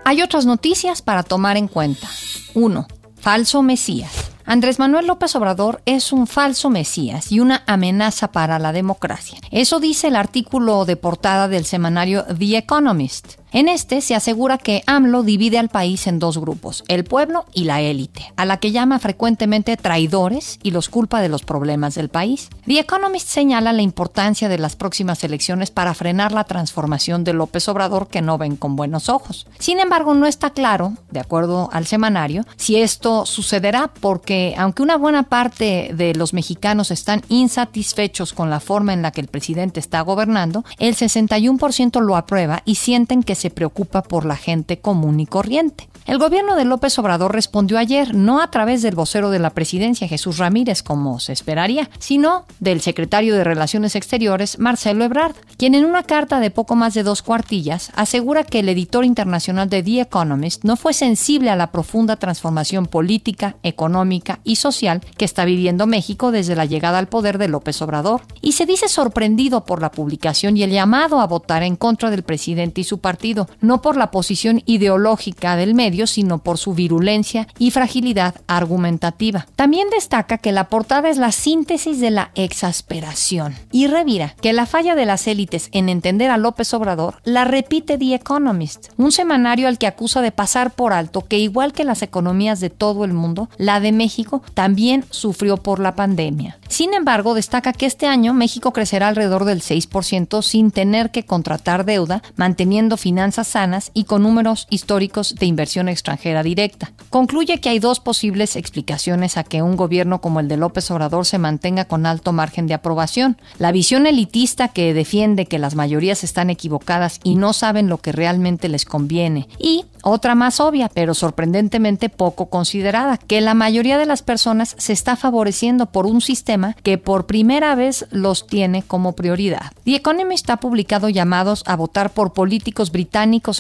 Hay 0.05 0.23
otras 0.23 0.47
noticias 0.47 1.03
para 1.03 1.25
tomar 1.25 1.57
en 1.57 1.67
cuenta. 1.67 2.09
1. 2.55 2.87
Falso 3.27 3.61
Mesías. 3.61 4.31
Andrés 4.45 4.79
Manuel 4.79 5.09
López 5.09 5.35
Obrador 5.35 5.83
es 5.85 6.13
un 6.13 6.29
falso 6.29 6.71
Mesías 6.71 7.33
y 7.33 7.41
una 7.41 7.65
amenaza 7.67 8.31
para 8.31 8.61
la 8.61 8.71
democracia. 8.71 9.41
Eso 9.51 9.81
dice 9.81 10.07
el 10.07 10.15
artículo 10.15 10.85
de 10.85 10.95
portada 10.95 11.49
del 11.49 11.65
semanario 11.65 12.25
The 12.27 12.59
Economist. 12.59 13.41
En 13.57 13.71
este 13.71 14.03
se 14.03 14.15
asegura 14.15 14.59
que 14.59 14.83
AMLO 14.87 15.23
divide 15.23 15.59
al 15.59 15.71
país 15.71 16.07
en 16.07 16.19
dos 16.19 16.37
grupos, 16.37 16.85
el 16.89 17.05
pueblo 17.05 17.47
y 17.55 17.65
la 17.65 17.81
élite, 17.81 18.31
a 18.37 18.45
la 18.45 18.59
que 18.59 18.71
llama 18.71 18.99
frecuentemente 18.99 19.79
traidores 19.79 20.59
y 20.63 20.73
los 20.73 20.91
culpa 20.91 21.23
de 21.23 21.31
los 21.31 21.43
problemas 21.43 21.95
del 21.95 22.11
país. 22.11 22.51
The 22.67 22.81
Economist 22.81 23.27
señala 23.27 23.73
la 23.73 23.81
importancia 23.81 24.51
de 24.51 24.59
las 24.59 24.77
próximas 24.77 25.25
elecciones 25.25 25.71
para 25.71 25.95
frenar 25.95 26.33
la 26.33 26.45
transformación 26.45 27.25
de 27.25 27.33
López 27.33 27.67
Obrador 27.71 28.09
que 28.09 28.21
no 28.21 28.37
ven 28.37 28.57
con 28.57 28.77
buenos 28.77 29.09
ojos. 29.09 29.47
Sin 29.59 29.81
embargo, 29.81 30.13
no 30.13 30.27
está 30.27 30.51
claro, 30.51 30.93
de 31.11 31.21
acuerdo 31.21 31.71
al 31.73 31.87
semanario, 31.87 32.45
si 32.57 32.77
esto 32.77 33.25
sucederá 33.25 33.91
porque 34.03 34.55
aunque 34.59 34.83
una 34.83 34.99
buena 34.99 35.23
parte 35.23 35.93
de 35.95 36.15
los 36.15 36.35
mexicanos 36.35 36.91
están 36.91 37.23
insatisfechos 37.31 38.35
con 38.35 38.51
la 38.51 38.61
forma 38.61 38.93
en 38.93 39.01
la 39.01 39.13
que 39.13 39.23
el 39.23 39.29
presidente 39.29 39.81
está 39.81 40.03
gobernando, 40.03 40.63
el 40.79 40.95
61% 40.95 42.03
lo 42.03 42.17
aprueba 42.17 42.61
y 42.67 42.75
sienten 42.75 43.23
que 43.23 43.35
se 43.35 43.46
preocupa 43.51 44.03
por 44.03 44.25
la 44.25 44.37
gente 44.37 44.79
común 44.79 45.21
y 45.21 45.27
corriente. 45.27 45.89
El 46.07 46.19
gobierno 46.19 46.55
de 46.55 46.65
López 46.65 46.97
Obrador 47.01 47.33
respondió 47.33 47.79
ayer 47.79 48.15
no 48.15 48.41
a 48.41 48.49
través 48.53 48.81
del 48.81 48.95
vocero 48.95 49.31
de 49.31 49.41
la 49.41 49.51
presidencia 49.51 50.07
Jesús 50.07 50.39
Ramírez, 50.39 50.85
como 50.85 51.19
se 51.19 51.33
esperaría, 51.33 51.91
sino 51.99 52.45
del 52.61 52.81
secretario 52.81 53.35
de 53.35 53.43
Relaciones 53.43 53.97
Exteriores 53.97 54.61
Marcelo 54.61 55.05
Ebrard, 55.05 55.35
quien 55.57 55.75
en 55.75 55.85
una 55.85 56.05
carta 56.05 56.39
de 56.39 56.53
poco 56.53 56.77
más 56.77 56.95
de 56.95 57.03
dos 57.03 57.23
cuartillas 57.23 57.91
asegura 57.97 58.45
que 58.45 58.61
el 58.61 58.69
editor 58.69 59.05
internacional 59.05 59.69
de 59.69 59.83
The 59.83 60.03
Economist 60.03 60.63
no 60.63 60.77
fue 60.77 60.93
sensible 60.93 61.51
a 61.51 61.57
la 61.57 61.73
profunda 61.73 62.15
transformación 62.15 62.87
política, 62.87 63.57
económica 63.65 64.39
y 64.45 64.57
social 64.57 65.01
que 65.19 65.25
está 65.25 65.45
viviendo 65.45 65.89
México 65.89 66.31
desde 66.31 66.55
la 66.55 66.67
llegada 66.67 66.99
al 66.99 67.09
poder 67.09 67.37
de 67.39 67.49
López 67.49 67.83
Obrador, 67.83 68.23
y 68.41 68.53
se 68.53 68.65
dice 68.65 68.89
sorprendido 68.89 69.65
por 69.65 69.83
la 69.83 69.91
publicación 69.91 70.57
y 70.57 70.63
el 70.63 70.71
llamado 70.71 71.21
a 71.21 71.27
votar 71.27 71.65
en 71.65 71.75
contra 71.75 72.13
del 72.13 72.23
presidente 72.23 72.83
y 72.83 72.85
su 72.85 72.99
partido, 72.99 73.26
no 73.61 73.83
por 73.83 73.97
la 73.97 74.11
posición 74.11 74.63
ideológica 74.67 75.57
del 75.57 75.75
medio, 75.75 76.07
sino 76.07 76.39
por 76.39 76.59
su 76.59 76.75
virulencia 76.75 77.49
y 77.59 77.71
fragilidad 77.71 78.35
argumentativa. 78.47 79.47
También 79.57 79.89
destaca 79.91 80.39
que 80.39 80.53
la 80.53 80.69
portada 80.69 81.09
es 81.09 81.19
la 81.19 81.33
síntesis 81.33 82.01
de 82.01 82.11
la 82.11 82.31
exasperación 82.35 83.55
y 83.73 83.87
revira 83.87 84.35
que 84.41 84.53
la 84.53 84.67
falla 84.67 84.95
de 84.95 85.07
las 85.07 85.27
élites 85.27 85.69
en 85.73 85.89
entender 85.89 86.31
a 86.31 86.37
López 86.37 86.73
Obrador 86.75 87.17
la 87.25 87.45
repite 87.45 87.99
The 87.99 88.15
Economist, 88.15 88.89
un 88.97 89.13
semanario 89.13 89.69
al 89.69 89.79
que 89.79 89.87
acusa 89.87 90.21
de 90.21 90.33
pasar 90.33 90.73
por 90.73 90.93
alto 90.93 91.23
que 91.23 91.39
igual 91.39 91.73
que 91.73 91.85
las 91.85 92.03
economías 92.03 92.61
de 92.61 92.71
todo 92.71 93.05
el 93.05 93.13
mundo, 93.13 93.49
la 93.57 93.81
de 93.81 93.93
México 93.93 94.43
también 94.55 95.05
sufrió 95.11 95.57
por 95.57 95.81
la 95.81 95.95
pandemia. 95.95 96.59
Sin 96.69 96.95
embargo, 96.95 97.35
destaca 97.35 97.73
que 97.73 97.87
este 97.87 98.07
año 98.07 98.35
México 98.35 98.73
crecerá 98.73 99.09
alrededor 99.09 99.45
del 99.45 99.63
6% 99.63 100.43
sin 100.43 100.71
tener 100.71 101.11
que 101.11 101.25
contratar 101.25 101.85
deuda, 101.85 102.23
manteniendo 102.37 102.97
finanzas 102.97 103.16
sanas 103.45 103.91
y 103.95 104.05
con 104.05 104.23
números 104.23 104.67
históricos 104.71 105.35
de 105.35 105.47
inversión 105.47 105.89
extranjera 105.89 106.43
directa. 106.43 106.93
Concluye 107.11 107.59
que 107.61 107.69
hay 107.69 107.79
dos 107.79 108.01
posibles 108.01 108.57
explicaciones 108.57 109.37
a 109.37 109.45
que 109.45 109.63
un 109.63 109.77
gobierno 109.77 110.21
como 110.21 110.41
el 110.41 110.49
de 110.49 110.57
López 110.57 110.91
Obrador 110.91 111.25
se 111.27 111.39
mantenga 111.39 111.87
con 111.87 112.07
alto 112.07 112.33
margen 112.33 112.67
de 112.67 112.75
aprobación. 112.75 113.37
La 113.59 113.73
visión 113.73 114.07
elitista 114.07 114.69
que 114.69 114.95
defiende 114.95 115.47
que 115.47 115.59
las 115.59 115.75
mayorías 115.75 116.25
están 116.25 116.51
equivocadas 116.51 117.21
y 117.25 117.37
no 117.37 117.53
saben 117.53 117.89
lo 117.89 117.99
que 117.99 118.13
realmente 118.13 118.69
les 118.69 118.85
conviene. 118.85 119.49
Y 119.59 119.87
otra 120.03 120.35
más 120.35 120.61
obvia, 120.61 120.89
pero 120.93 121.15
sorprendentemente 121.15 122.09
poco 122.09 122.47
considerada, 122.47 123.17
que 123.17 123.41
la 123.41 123.55
mayoría 123.55 123.99
de 123.99 124.07
las 124.07 124.23
personas 124.23 124.77
se 124.79 124.93
está 124.93 125.17
favoreciendo 125.17 125.87
por 125.87 126.07
un 126.07 126.21
sistema 126.21 126.77
que 126.83 126.99
por 126.99 127.27
primera 127.27 127.75
vez 127.75 128.07
los 128.11 128.47
tiene 128.47 128.83
como 128.83 129.15
prioridad. 129.15 129.73
The 129.85 129.97
Economist 129.97 130.49
ha 130.51 130.59
publicado 130.59 131.09
llamados 131.09 131.65
a 131.67 131.77
votar 131.77 132.11
por 132.11 132.33
políticos 132.33 132.93
británicos 132.93 133.06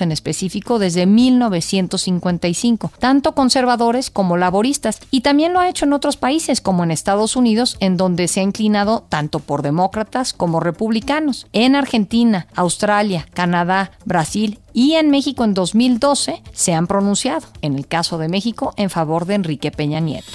en 0.00 0.12
específico 0.12 0.78
desde 0.78 1.06
1955, 1.06 2.92
tanto 2.98 3.34
conservadores 3.34 4.10
como 4.10 4.36
laboristas, 4.36 5.00
y 5.10 5.20
también 5.20 5.52
lo 5.52 5.60
ha 5.60 5.68
hecho 5.68 5.84
en 5.84 5.92
otros 5.92 6.16
países 6.16 6.60
como 6.60 6.84
en 6.84 6.90
Estados 6.90 7.36
Unidos, 7.36 7.76
en 7.80 7.96
donde 7.96 8.28
se 8.28 8.40
ha 8.40 8.42
inclinado 8.42 9.04
tanto 9.08 9.38
por 9.38 9.62
demócratas 9.62 10.32
como 10.32 10.60
republicanos. 10.60 11.46
En 11.52 11.74
Argentina, 11.74 12.48
Australia, 12.54 13.26
Canadá, 13.32 13.92
Brasil 14.04 14.58
y 14.76 14.92
en 14.96 15.08
México 15.08 15.42
en 15.42 15.54
2012 15.54 16.42
se 16.52 16.74
han 16.74 16.86
pronunciado, 16.86 17.46
en 17.62 17.76
el 17.76 17.86
caso 17.86 18.18
de 18.18 18.28
México, 18.28 18.74
en 18.76 18.90
favor 18.90 19.24
de 19.24 19.34
Enrique 19.34 19.70
Peña 19.70 20.00
Nieto. 20.00 20.30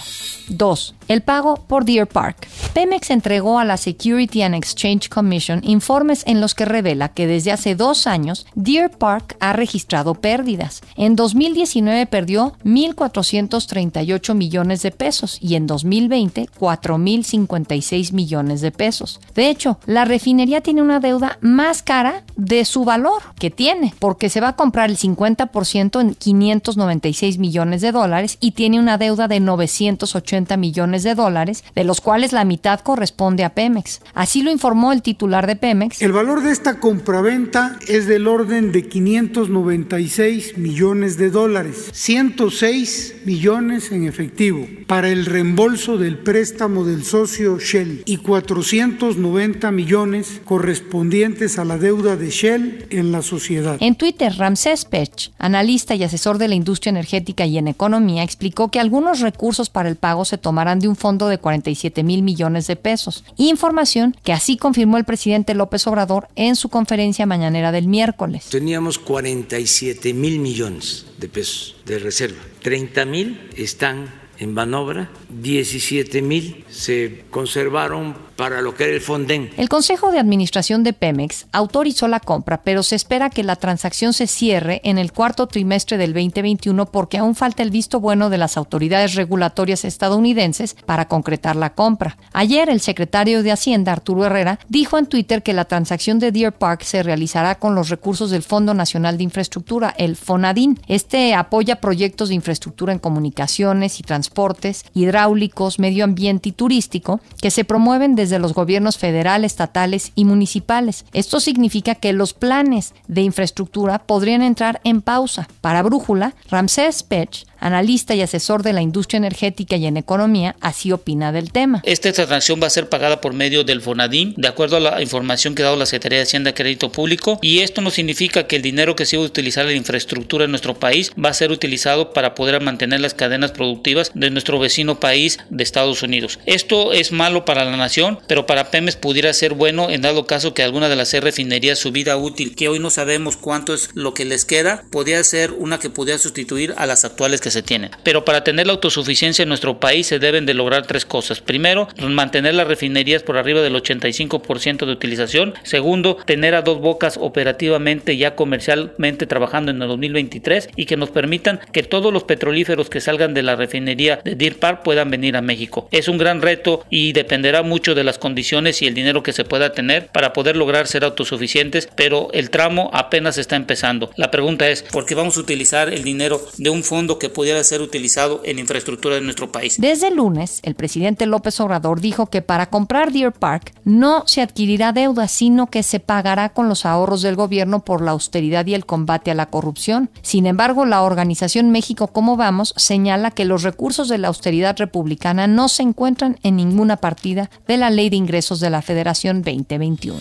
2. 0.50 0.96
El 1.08 1.22
pago 1.22 1.56
por 1.68 1.86
Deer 1.86 2.08
Park. 2.08 2.48
Pemex 2.74 3.10
entregó 3.12 3.60
a 3.60 3.66
la 3.66 3.78
Security 3.78 4.42
and 4.42 4.56
Exchange 4.56 5.10
Commission 5.10 5.62
informes 5.64 6.24
en 6.26 6.42
los 6.42 6.56
que 6.56 6.66
revela 6.66 7.10
que 7.10 7.28
desde 7.28 7.52
hace 7.52 7.76
dos 7.76 8.08
años 8.08 8.46
Deer 8.56 8.90
Park 8.90 9.36
ha 9.40 9.54
registrado 9.54 10.16
pérdidas. 10.16 10.82
En 10.96 11.16
2019 11.16 12.06
perdió 12.08 12.54
1.438 12.64 14.34
millones 14.34 14.82
de 14.82 14.92
pesos 14.92 15.38
y 15.40 15.56
en 15.56 15.68
2020 15.68 16.50
4.056 16.60 18.14
millones 18.14 18.62
de 18.62 18.72
pesos. 18.72 19.20
De 19.36 19.50
hecho, 19.50 19.78
la 19.86 20.06
refinería 20.06 20.62
tiene 20.62 20.82
una 20.82 21.00
deuda 21.00 21.38
más 21.42 21.84
cara 21.84 22.24
de 22.36 22.66
su 22.66 22.86
valor 22.86 23.22
que 23.38 23.52
tiene, 23.52 23.94
porque 24.00 24.30
se 24.32 24.42
va 24.42 24.50
a 24.50 24.56
comprar 24.56 24.90
el 24.90 24.98
50% 24.98 26.02
en 26.02 26.16
596 26.16 27.38
millones 27.38 27.82
de 27.82 27.92
dólares 27.92 28.38
y 28.40 28.52
tiene 28.52 28.80
una 28.80 28.98
deuda 28.98 29.28
de 29.28 29.40
980 29.40 30.58
millones 30.58 31.04
de 31.04 31.16
dólares, 31.16 31.64
de 31.76 31.84
los 31.84 32.02
cuales 32.02 32.34
la 32.34 32.46
mitad 32.46 32.80
corresponde 32.80 33.44
a 33.44 33.54
Pemex. 33.54 34.02
Así 34.14 34.42
lo 34.42 34.52
informó 34.52 34.94
el 34.94 35.02
titular 35.02 35.48
de 35.48 35.56
Pemex. 35.56 36.02
El 36.02 36.14
valor 36.14 36.42
de 36.42 36.52
esta 36.52 36.80
compraventa 36.80 37.78
es 37.88 38.08
del 38.08 38.28
orden 38.28 38.72
de 38.72 38.88
596 38.88 40.58
millones 40.58 41.18
de 41.18 41.30
dólares, 41.30 41.90
106 41.92 43.16
millones 43.26 43.92
en 43.92 44.08
efectivo 44.08 44.66
para 44.88 45.10
el 45.10 45.26
reembolso 45.26 45.98
del 45.98 46.18
préstamo 46.18 46.86
del 46.86 47.04
socio 47.04 47.60
Shell 47.60 48.04
y 48.06 48.18
490 48.18 49.72
millones 49.72 50.42
correspondientes 50.46 51.60
a 51.60 51.66
la 51.66 51.78
deuda 51.78 52.16
de 52.16 52.30
Shell 52.30 52.86
en 52.90 53.12
la 53.12 53.22
sociedad. 53.22 53.78
En 53.80 53.96
Twitter, 53.96 54.21
Ramsés 54.30 54.86
Pech, 54.86 55.32
analista 55.40 55.96
y 55.96 56.04
asesor 56.04 56.38
de 56.38 56.48
la 56.48 56.56
industria 56.56 56.92
energética 56.92 57.46
y 57.46 57.58
en 57.58 57.68
economía, 57.68 58.24
explicó 58.24 58.70
que 58.70 58.80
algunos 58.80 59.20
recursos 59.20 59.70
para 59.70 59.90
el 59.90 59.96
pago 59.96 60.26
se 60.26 60.38
tomarán 60.38 60.80
de 60.80 60.88
un 60.88 60.96
fondo 60.96 61.28
de 61.28 61.38
47 61.38 62.04
mil 62.04 62.22
millones 62.22 62.68
de 62.68 62.76
pesos. 62.76 63.24
Información 63.38 64.16
que 64.24 64.34
así 64.34 64.58
confirmó 64.58 64.98
el 64.98 65.06
presidente 65.06 65.56
López 65.56 65.88
Obrador 65.88 66.28
en 66.36 66.56
su 66.56 66.70
conferencia 66.70 67.26
mañanera 67.26 67.72
del 67.72 67.88
miércoles. 67.88 68.46
Teníamos 68.50 69.00
47 69.00 70.14
mil 70.14 70.40
millones 70.40 71.06
de 71.18 71.28
pesos 71.28 71.76
de 71.86 72.00
reserva. 72.00 72.40
30 72.62 73.06
mil 73.06 73.50
están 73.56 74.22
en 74.42 74.54
manobra, 74.54 75.12
17 75.30 76.22
mil 76.24 76.66
se 76.68 77.26
conservaron 77.30 78.16
para 78.42 78.64
lo 78.64 78.74
que 78.74 78.86
era 78.86 78.94
el 78.96 79.02
Fonden. 79.02 79.52
El 79.56 79.70
Consejo 79.70 80.12
de 80.12 80.18
Administración 80.18 80.84
de 80.84 80.94
Pemex 80.94 81.46
autorizó 81.52 82.08
la 82.08 82.20
compra, 82.20 82.64
pero 82.64 82.82
se 82.82 82.96
espera 82.96 83.30
que 83.30 83.44
la 83.44 83.56
transacción 83.56 84.14
se 84.14 84.26
cierre 84.26 84.82
en 84.84 84.98
el 84.98 85.12
cuarto 85.12 85.46
trimestre 85.46 86.00
del 86.00 86.12
2021 86.12 86.88
porque 86.88 87.20
aún 87.20 87.36
falta 87.36 87.62
el 87.62 87.70
visto 87.70 88.00
bueno 88.00 88.32
de 88.32 88.40
las 88.40 88.58
autoridades 88.58 89.14
regulatorias 89.14 89.86
estadounidenses 89.86 90.76
para 90.88 91.08
concretar 91.08 91.56
la 91.56 91.76
compra. 91.76 92.18
Ayer 92.34 92.68
el 92.70 92.82
secretario 92.82 93.44
de 93.44 93.52
Hacienda, 93.52 93.92
Arturo 93.92 94.26
Herrera, 94.26 94.58
dijo 94.70 94.98
en 94.98 95.06
Twitter 95.06 95.44
que 95.44 95.54
la 95.54 95.66
transacción 95.66 96.18
de 96.18 96.32
Deer 96.32 96.52
Park 96.52 96.82
se 96.82 97.04
realizará 97.04 97.60
con 97.60 97.76
los 97.76 97.90
recursos 97.90 98.32
del 98.32 98.42
Fondo 98.42 98.74
Nacional 98.74 99.20
de 99.20 99.24
Infraestructura, 99.24 99.94
el 100.00 100.16
FONADIN. 100.16 100.80
Este 100.88 101.36
apoya 101.36 101.76
proyectos 101.80 102.30
de 102.30 102.36
infraestructura 102.36 102.92
en 102.92 102.98
comunicaciones 102.98 104.00
y 104.00 104.02
transportes, 104.02 104.84
hidráulicos, 104.96 105.78
medio 105.78 106.06
ambiente 106.06 106.50
y 106.50 106.54
turístico 106.54 107.22
que 107.40 107.52
se 107.52 107.66
promueven 107.66 108.16
desde 108.16 108.31
los 108.40 108.54
gobiernos 108.54 108.98
federal, 108.98 109.46
estatales 109.46 110.12
y 110.16 110.26
municipales. 110.26 111.06
Esto 111.14 111.40
significa 111.40 111.96
que 111.96 112.14
los 112.14 112.34
planes 112.34 112.94
de 113.08 113.22
infraestructura 113.22 114.00
podrían 114.00 114.42
entrar 114.42 114.82
en 114.84 115.02
pausa. 115.02 115.48
Para 115.62 115.84
Brújula, 115.84 116.34
Ramsés 116.50 117.04
Pech, 117.04 117.46
analista 117.62 118.14
y 118.16 118.22
asesor 118.22 118.64
de 118.64 118.74
la 118.74 118.82
industria 118.82 119.20
energética 119.20 119.78
y 119.78 119.86
en 119.86 119.96
economía, 119.96 120.56
así 120.60 120.92
opina 120.92 121.32
del 121.32 121.52
tema. 121.52 121.82
Esta 121.86 122.12
transacción 122.12 122.60
va 122.62 122.68
a 122.68 122.72
ser 122.72 122.90
pagada 122.90 123.22
por 123.22 123.34
medio 123.34 123.64
del 123.64 123.82
FONADIN, 123.82 124.34
de 124.36 124.48
acuerdo 124.48 124.78
a 124.78 124.80
la 124.82 125.02
información 125.02 125.56
que 125.56 125.62
ha 125.62 125.66
dado 125.66 125.78
la 125.78 125.86
Secretaría 125.86 126.18
de 126.18 126.24
Hacienda 126.24 126.50
y 126.50 126.54
Crédito 126.54 126.92
Público, 126.92 127.40
y 127.42 127.60
esto 127.60 127.82
no 127.82 127.92
significa 127.92 128.48
que 128.48 128.58
el 128.58 128.62
dinero 128.62 128.96
que 128.96 129.06
se 129.06 129.16
va 129.16 129.24
a 129.24 129.28
utilizar 129.28 129.66
en 129.66 129.72
la 129.72 129.78
infraestructura 129.78 130.46
en 130.46 130.52
nuestro 130.52 130.78
país 130.80 131.12
va 131.24 131.30
a 131.30 131.34
ser 131.34 131.52
utilizado 131.52 132.12
para 132.12 132.36
poder 132.36 132.62
mantener 132.62 133.00
las 133.00 133.14
cadenas 133.14 133.52
productivas 133.52 134.12
de 134.16 134.32
nuestro 134.32 134.60
vecino 134.60 135.00
país 135.00 135.40
de 135.50 135.64
Estados 135.64 136.04
Unidos. 136.04 136.40
Esto 136.46 136.94
es 136.94 137.12
malo 137.12 137.46
para 137.46 137.64
la 137.64 137.78
nación, 137.78 138.20
pero 138.28 138.48
para 138.48 138.72
Pemex 138.72 138.96
pudiera 138.96 139.32
ser 139.34 139.54
bueno 139.54 139.90
en 139.90 140.02
dado 140.02 140.26
caso 140.26 140.54
que 140.54 140.64
alguna 140.64 140.90
de 140.90 140.96
las 140.96 141.12
refinerías 141.14 141.80
su 141.80 141.92
vida 141.92 142.18
útil, 142.18 142.56
que 142.56 142.70
hoy 142.70 142.80
no 142.80 142.90
sabemos 142.90 143.38
cuánto 143.38 143.74
es 143.74 143.90
lo 143.94 144.14
que 144.14 144.26
les 144.26 144.46
queda, 144.46 144.84
podría 144.92 145.24
ser 145.24 145.52
una 145.52 145.80
que 145.80 145.90
pudiera 145.90 146.18
sustituir 146.18 146.74
a 146.78 146.86
las 146.86 147.06
actuales 147.06 147.42
que 147.42 147.51
se 147.52 147.62
tienen. 147.62 147.92
Pero 148.04 148.26
para 148.26 148.44
tener 148.44 148.68
la 148.68 148.74
autosuficiencia 148.74 149.44
en 149.44 149.50
nuestro 149.50 149.80
país 149.80 150.08
se 150.08 150.20
deben 150.20 150.46
de 150.46 150.54
lograr 150.54 150.88
tres 150.88 151.06
cosas. 151.06 151.42
Primero, 151.42 151.88
mantener 152.00 152.56
las 152.56 152.68
refinerías 152.68 153.24
por 153.24 153.38
arriba 153.38 153.62
del 153.62 153.76
85% 153.76 154.86
de 154.86 154.92
utilización. 154.92 155.54
Segundo, 155.64 156.18
tener 156.26 156.56
a 156.56 156.62
dos 156.62 156.80
bocas 156.80 157.18
operativamente 157.20 158.18
ya 158.18 158.36
comercialmente 158.36 159.28
trabajando 159.28 159.72
en 159.72 159.82
el 159.82 159.88
2023 159.88 160.70
y 160.76 160.86
que 160.86 160.98
nos 160.98 161.10
permitan 161.10 161.60
que 161.72 161.84
todos 161.84 162.12
los 162.12 162.24
petrolíferos 162.24 162.90
que 162.90 163.02
salgan 163.02 163.34
de 163.34 163.44
la 163.44 163.56
refinería 163.56 164.22
de 164.24 164.36
Deer 164.36 164.58
Park 164.58 164.82
puedan 164.84 165.12
venir 165.12 165.36
a 165.36 165.42
México. 165.42 165.88
Es 165.92 166.08
un 166.08 166.18
gran 166.18 166.42
reto 166.42 166.86
y 166.90 167.14
dependerá 167.14 167.64
mucho 167.64 167.96
de 167.96 168.04
las 168.04 168.18
condiciones 168.18 168.82
y 168.82 168.88
el 168.88 168.94
dinero 168.94 169.24
que 169.24 169.34
se 169.34 169.46
pueda 169.46 169.74
tener 169.74 170.08
para 170.08 170.34
poder 170.34 170.56
lograr 170.56 170.88
ser 170.88 171.04
autosuficientes, 171.04 171.90
pero 171.96 172.30
el 172.34 172.50
tramo 172.50 172.90
apenas 172.94 173.38
está 173.38 173.56
empezando. 173.56 174.12
La 174.16 174.32
pregunta 174.32 174.70
es, 174.70 174.84
¿por 174.84 175.06
qué 175.06 175.16
vamos 175.16 175.38
a 175.38 175.42
utilizar 175.42 175.94
el 175.94 176.04
dinero 176.04 176.42
de 176.58 176.70
un 176.70 176.84
fondo 176.84 177.20
que 177.20 177.30
pudiera 177.42 177.64
ser 177.64 177.82
utilizado 177.82 178.42
en 178.44 178.60
infraestructura 178.60 179.16
de 179.16 179.22
nuestro 179.22 179.52
país? 179.52 179.78
Desde 179.80 180.10
el 180.10 180.18
lunes, 180.18 180.60
el 180.62 180.76
presidente 180.76 181.26
López 181.26 181.60
Obrador 181.60 182.00
dijo 182.00 182.28
que 182.28 182.44
para 182.44 182.68
comprar 182.68 183.12
Deer 183.12 183.32
Park 183.32 183.74
no 183.84 184.22
se 184.28 184.42
adquirirá 184.42 184.94
deuda, 184.94 185.28
sino 185.28 185.66
que 185.66 185.82
se 185.82 186.00
pagará 186.00 186.50
con 186.50 186.70
los 186.70 186.86
ahorros 186.86 187.24
del 187.24 187.36
gobierno 187.36 187.84
por 187.84 188.04
la 188.04 188.12
austeridad 188.12 188.68
y 188.68 188.76
el 188.76 188.86
combate 188.86 189.32
a 189.32 189.34
la 189.34 189.48
corrupción. 189.48 190.12
Sin 190.22 190.46
embargo, 190.46 190.86
la 190.86 191.02
organización 191.02 191.72
México 191.72 192.10
Cómo 192.10 192.38
Vamos 192.38 192.76
señala 192.78 193.32
que 193.32 193.46
los 193.46 193.64
recursos 193.64 194.08
de 194.08 194.20
la 194.20 194.28
austeridad 194.28 194.78
republicana 194.78 195.48
no 195.48 195.68
se 195.68 195.82
encuentran 195.82 196.38
en 196.44 196.58
ninguna 196.58 196.98
partida 196.98 197.50
de 197.68 197.78
la 197.78 197.90
Ley 197.90 198.12
de 198.12 198.18
Ingresos 198.18 198.60
de 198.60 198.70
la 198.70 198.84
Federación 198.84 199.42
2021. 199.42 200.20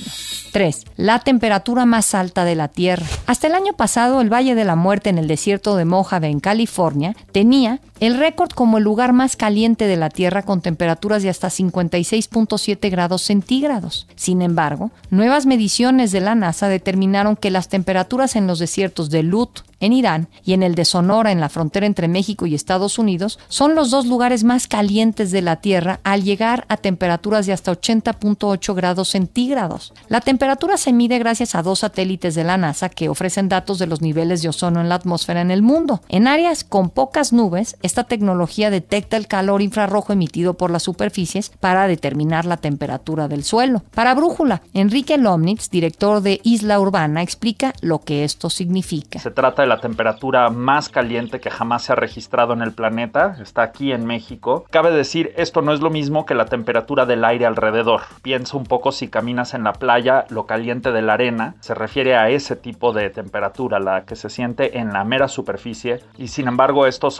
3. 0.52 0.84
La 0.96 1.18
temperatura 1.18 1.84
más 1.84 2.14
alta 2.14 2.46
de 2.46 2.54
la 2.54 2.68
Tierra. 2.68 3.06
Hasta 3.26 3.46
el 3.46 3.54
año 3.54 3.74
pasado, 3.74 4.22
el 4.22 4.32
Valle 4.32 4.54
de 4.54 4.64
la 4.64 4.74
Muerte 4.74 5.10
en 5.10 5.18
el 5.18 5.28
desierto 5.28 5.76
de 5.76 5.84
Mojave, 5.84 6.28
en 6.28 6.40
California, 6.40 7.09
tenía 7.32 7.80
el 8.00 8.16
récord 8.18 8.50
como 8.50 8.78
el 8.78 8.84
lugar 8.84 9.12
más 9.12 9.36
caliente 9.36 9.86
de 9.86 9.96
la 9.96 10.08
Tierra 10.08 10.42
con 10.42 10.62
temperaturas 10.62 11.22
de 11.22 11.28
hasta 11.28 11.48
56.7 11.48 12.90
grados 12.90 13.22
centígrados. 13.22 14.06
Sin 14.16 14.42
embargo, 14.42 14.90
nuevas 15.10 15.46
mediciones 15.46 16.10
de 16.10 16.20
la 16.20 16.34
NASA 16.34 16.68
determinaron 16.68 17.36
que 17.36 17.50
las 17.50 17.68
temperaturas 17.68 18.36
en 18.36 18.46
los 18.46 18.58
desiertos 18.58 19.10
de 19.10 19.22
Lut, 19.22 19.60
en 19.80 19.92
Irán, 19.94 20.28
y 20.44 20.52
en 20.52 20.62
el 20.62 20.74
de 20.74 20.84
Sonora, 20.84 21.32
en 21.32 21.40
la 21.40 21.48
frontera 21.48 21.86
entre 21.86 22.08
México 22.08 22.46
y 22.46 22.54
Estados 22.54 22.98
Unidos, 22.98 23.38
son 23.48 23.74
los 23.74 23.90
dos 23.90 24.06
lugares 24.06 24.44
más 24.44 24.66
calientes 24.66 25.30
de 25.30 25.42
la 25.42 25.56
Tierra 25.56 26.00
al 26.04 26.22
llegar 26.22 26.66
a 26.68 26.76
temperaturas 26.76 27.46
de 27.46 27.52
hasta 27.52 27.72
80.8 27.72 28.74
grados 28.74 29.08
centígrados. 29.08 29.92
La 30.08 30.20
temperatura 30.20 30.76
se 30.76 30.92
mide 30.92 31.18
gracias 31.18 31.54
a 31.54 31.62
dos 31.62 31.80
satélites 31.80 32.34
de 32.34 32.44
la 32.44 32.56
NASA 32.56 32.88
que 32.88 33.08
ofrecen 33.08 33.48
datos 33.48 33.78
de 33.78 33.86
los 33.86 34.02
niveles 34.02 34.42
de 34.42 34.48
ozono 34.50 34.80
en 34.80 34.88
la 34.88 34.96
atmósfera 34.96 35.40
en 35.40 35.50
el 35.50 35.62
mundo. 35.62 36.02
En 36.08 36.28
áreas 36.28 36.64
con 36.64 36.90
pocas 36.90 37.32
nubes, 37.32 37.76
esta 37.90 38.04
tecnología 38.04 38.70
detecta 38.70 39.16
el 39.16 39.26
calor 39.26 39.62
infrarrojo 39.62 40.12
emitido 40.12 40.54
por 40.54 40.70
las 40.70 40.84
superficies 40.84 41.50
para 41.58 41.88
determinar 41.88 42.44
la 42.44 42.56
temperatura 42.56 43.26
del 43.26 43.42
suelo. 43.42 43.82
Para 43.96 44.14
Brújula, 44.14 44.62
Enrique 44.74 45.18
Lomnitz, 45.18 45.70
director 45.70 46.20
de 46.20 46.40
Isla 46.44 46.78
Urbana, 46.78 47.20
explica 47.20 47.72
lo 47.80 47.98
que 47.98 48.22
esto 48.22 48.48
significa. 48.48 49.18
Se 49.18 49.32
trata 49.32 49.62
de 49.62 49.68
la 49.68 49.80
temperatura 49.80 50.50
más 50.50 50.88
caliente 50.88 51.40
que 51.40 51.50
jamás 51.50 51.82
se 51.82 51.92
ha 51.92 51.96
registrado 51.96 52.52
en 52.52 52.62
el 52.62 52.72
planeta, 52.72 53.36
está 53.42 53.62
aquí 53.62 53.90
en 53.90 54.06
México. 54.06 54.64
Cabe 54.70 54.92
decir, 54.92 55.34
esto 55.36 55.60
no 55.60 55.72
es 55.72 55.80
lo 55.80 55.90
mismo 55.90 56.24
que 56.24 56.36
la 56.36 56.44
temperatura 56.44 57.06
del 57.06 57.24
aire 57.24 57.46
alrededor. 57.46 58.02
Piensa 58.22 58.56
un 58.56 58.66
poco 58.66 58.92
si 58.92 59.08
caminas 59.08 59.52
en 59.52 59.64
la 59.64 59.72
playa, 59.72 60.26
lo 60.28 60.46
caliente 60.46 60.92
de 60.92 61.02
la 61.02 61.14
arena 61.14 61.56
se 61.58 61.74
refiere 61.74 62.14
a 62.14 62.30
ese 62.30 62.54
tipo 62.54 62.92
de 62.92 63.10
temperatura, 63.10 63.80
la 63.80 64.04
que 64.04 64.14
se 64.14 64.30
siente 64.30 64.78
en 64.78 64.92
la 64.92 65.02
mera 65.02 65.26
superficie, 65.26 65.98
y 66.16 66.28
sin 66.28 66.46
embargo 66.46 66.86
estos 66.86 67.18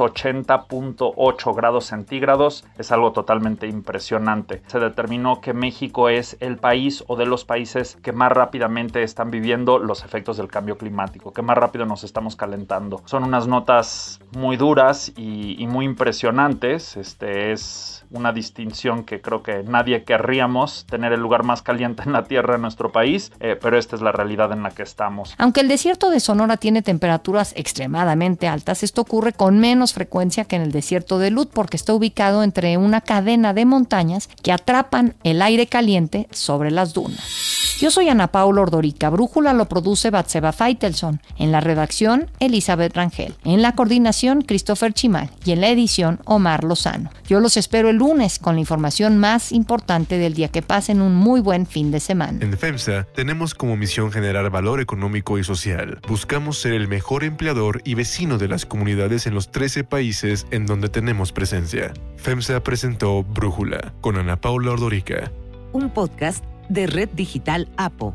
80.8 0.68 1.54
grados 1.54 1.86
centígrados 1.86 2.64
es 2.78 2.92
algo 2.92 3.12
totalmente 3.12 3.66
impresionante. 3.66 4.62
Se 4.66 4.78
determinó 4.78 5.40
que 5.40 5.52
México 5.52 6.08
es 6.08 6.36
el 6.40 6.56
país 6.56 7.04
o 7.06 7.16
de 7.16 7.26
los 7.26 7.44
países 7.44 7.96
que 8.02 8.12
más 8.12 8.32
rápidamente 8.32 9.02
están 9.02 9.30
viviendo 9.30 9.78
los 9.78 10.04
efectos 10.04 10.36
del 10.36 10.48
cambio 10.48 10.78
climático, 10.78 11.32
que 11.32 11.42
más 11.42 11.56
rápido 11.56 11.86
nos 11.86 12.04
estamos 12.04 12.36
calentando. 12.36 13.02
Son 13.04 13.24
unas 13.24 13.46
notas 13.46 14.20
muy 14.36 14.56
duras 14.56 15.12
y, 15.16 15.62
y 15.62 15.66
muy 15.66 15.84
impresionantes. 15.84 16.96
Este 16.96 17.52
es 17.52 17.99
una 18.10 18.32
distinción 18.32 19.04
que 19.04 19.20
creo 19.20 19.42
que 19.42 19.62
nadie 19.62 20.04
querríamos 20.04 20.84
tener 20.86 21.12
el 21.12 21.20
lugar 21.20 21.44
más 21.44 21.62
caliente 21.62 22.02
en 22.04 22.12
la 22.12 22.24
Tierra 22.24 22.56
en 22.56 22.62
nuestro 22.62 22.92
país, 22.92 23.32
eh, 23.40 23.58
pero 23.60 23.78
esta 23.78 23.96
es 23.96 24.02
la 24.02 24.12
realidad 24.12 24.52
en 24.52 24.62
la 24.62 24.70
que 24.70 24.82
estamos. 24.82 25.34
Aunque 25.38 25.60
el 25.60 25.68
desierto 25.68 26.10
de 26.10 26.20
Sonora 26.20 26.56
tiene 26.56 26.82
temperaturas 26.82 27.52
extremadamente 27.56 28.48
altas, 28.48 28.82
esto 28.82 29.02
ocurre 29.02 29.32
con 29.32 29.58
menos 29.58 29.94
frecuencia 29.94 30.44
que 30.44 30.56
en 30.56 30.62
el 30.62 30.72
desierto 30.72 31.18
de 31.18 31.30
Lut 31.30 31.50
porque 31.52 31.76
está 31.76 31.94
ubicado 31.94 32.42
entre 32.42 32.76
una 32.76 33.00
cadena 33.00 33.54
de 33.54 33.64
montañas 33.64 34.28
que 34.42 34.52
atrapan 34.52 35.14
el 35.24 35.42
aire 35.42 35.66
caliente 35.66 36.28
sobre 36.30 36.70
las 36.70 36.92
dunas. 36.92 37.69
Yo 37.80 37.90
soy 37.90 38.10
Ana 38.10 38.26
Paula 38.26 38.60
Ordorica. 38.60 39.08
Brújula 39.08 39.54
lo 39.54 39.64
produce 39.64 40.10
Batseba 40.10 40.52
Feitelson. 40.52 41.22
En 41.38 41.50
la 41.50 41.62
redacción, 41.62 42.30
Elizabeth 42.38 42.94
Rangel. 42.94 43.34
En 43.42 43.62
la 43.62 43.74
coordinación, 43.74 44.42
Christopher 44.42 44.92
Chimal. 44.92 45.30
Y 45.46 45.52
en 45.52 45.62
la 45.62 45.70
edición, 45.70 46.20
Omar 46.26 46.62
Lozano. 46.62 47.08
Yo 47.26 47.40
los 47.40 47.56
espero 47.56 47.88
el 47.88 47.96
lunes 47.96 48.38
con 48.38 48.56
la 48.56 48.60
información 48.60 49.16
más 49.16 49.50
importante 49.50 50.18
del 50.18 50.34
día. 50.34 50.48
Que 50.48 50.60
pasen 50.60 51.00
un 51.00 51.14
muy 51.14 51.40
buen 51.40 51.64
fin 51.64 51.90
de 51.90 52.00
semana. 52.00 52.44
En 52.44 52.52
FEMSA 52.52 53.04
tenemos 53.14 53.54
como 53.54 53.78
misión 53.78 54.12
generar 54.12 54.50
valor 54.50 54.82
económico 54.82 55.38
y 55.38 55.44
social. 55.44 56.00
Buscamos 56.06 56.60
ser 56.60 56.74
el 56.74 56.86
mejor 56.86 57.24
empleador 57.24 57.80
y 57.86 57.94
vecino 57.94 58.36
de 58.36 58.48
las 58.48 58.66
comunidades 58.66 59.26
en 59.26 59.32
los 59.32 59.50
13 59.52 59.84
países 59.84 60.46
en 60.50 60.66
donde 60.66 60.90
tenemos 60.90 61.32
presencia. 61.32 61.94
FEMSA 62.16 62.62
presentó 62.62 63.24
Brújula 63.24 63.94
con 64.02 64.18
Ana 64.18 64.38
Paula 64.38 64.72
Ordorica. 64.72 65.32
Un 65.72 65.88
podcast 65.88 66.44
de 66.70 66.86
Red 66.86 67.10
Digital 67.10 67.68
APO. 67.76 68.14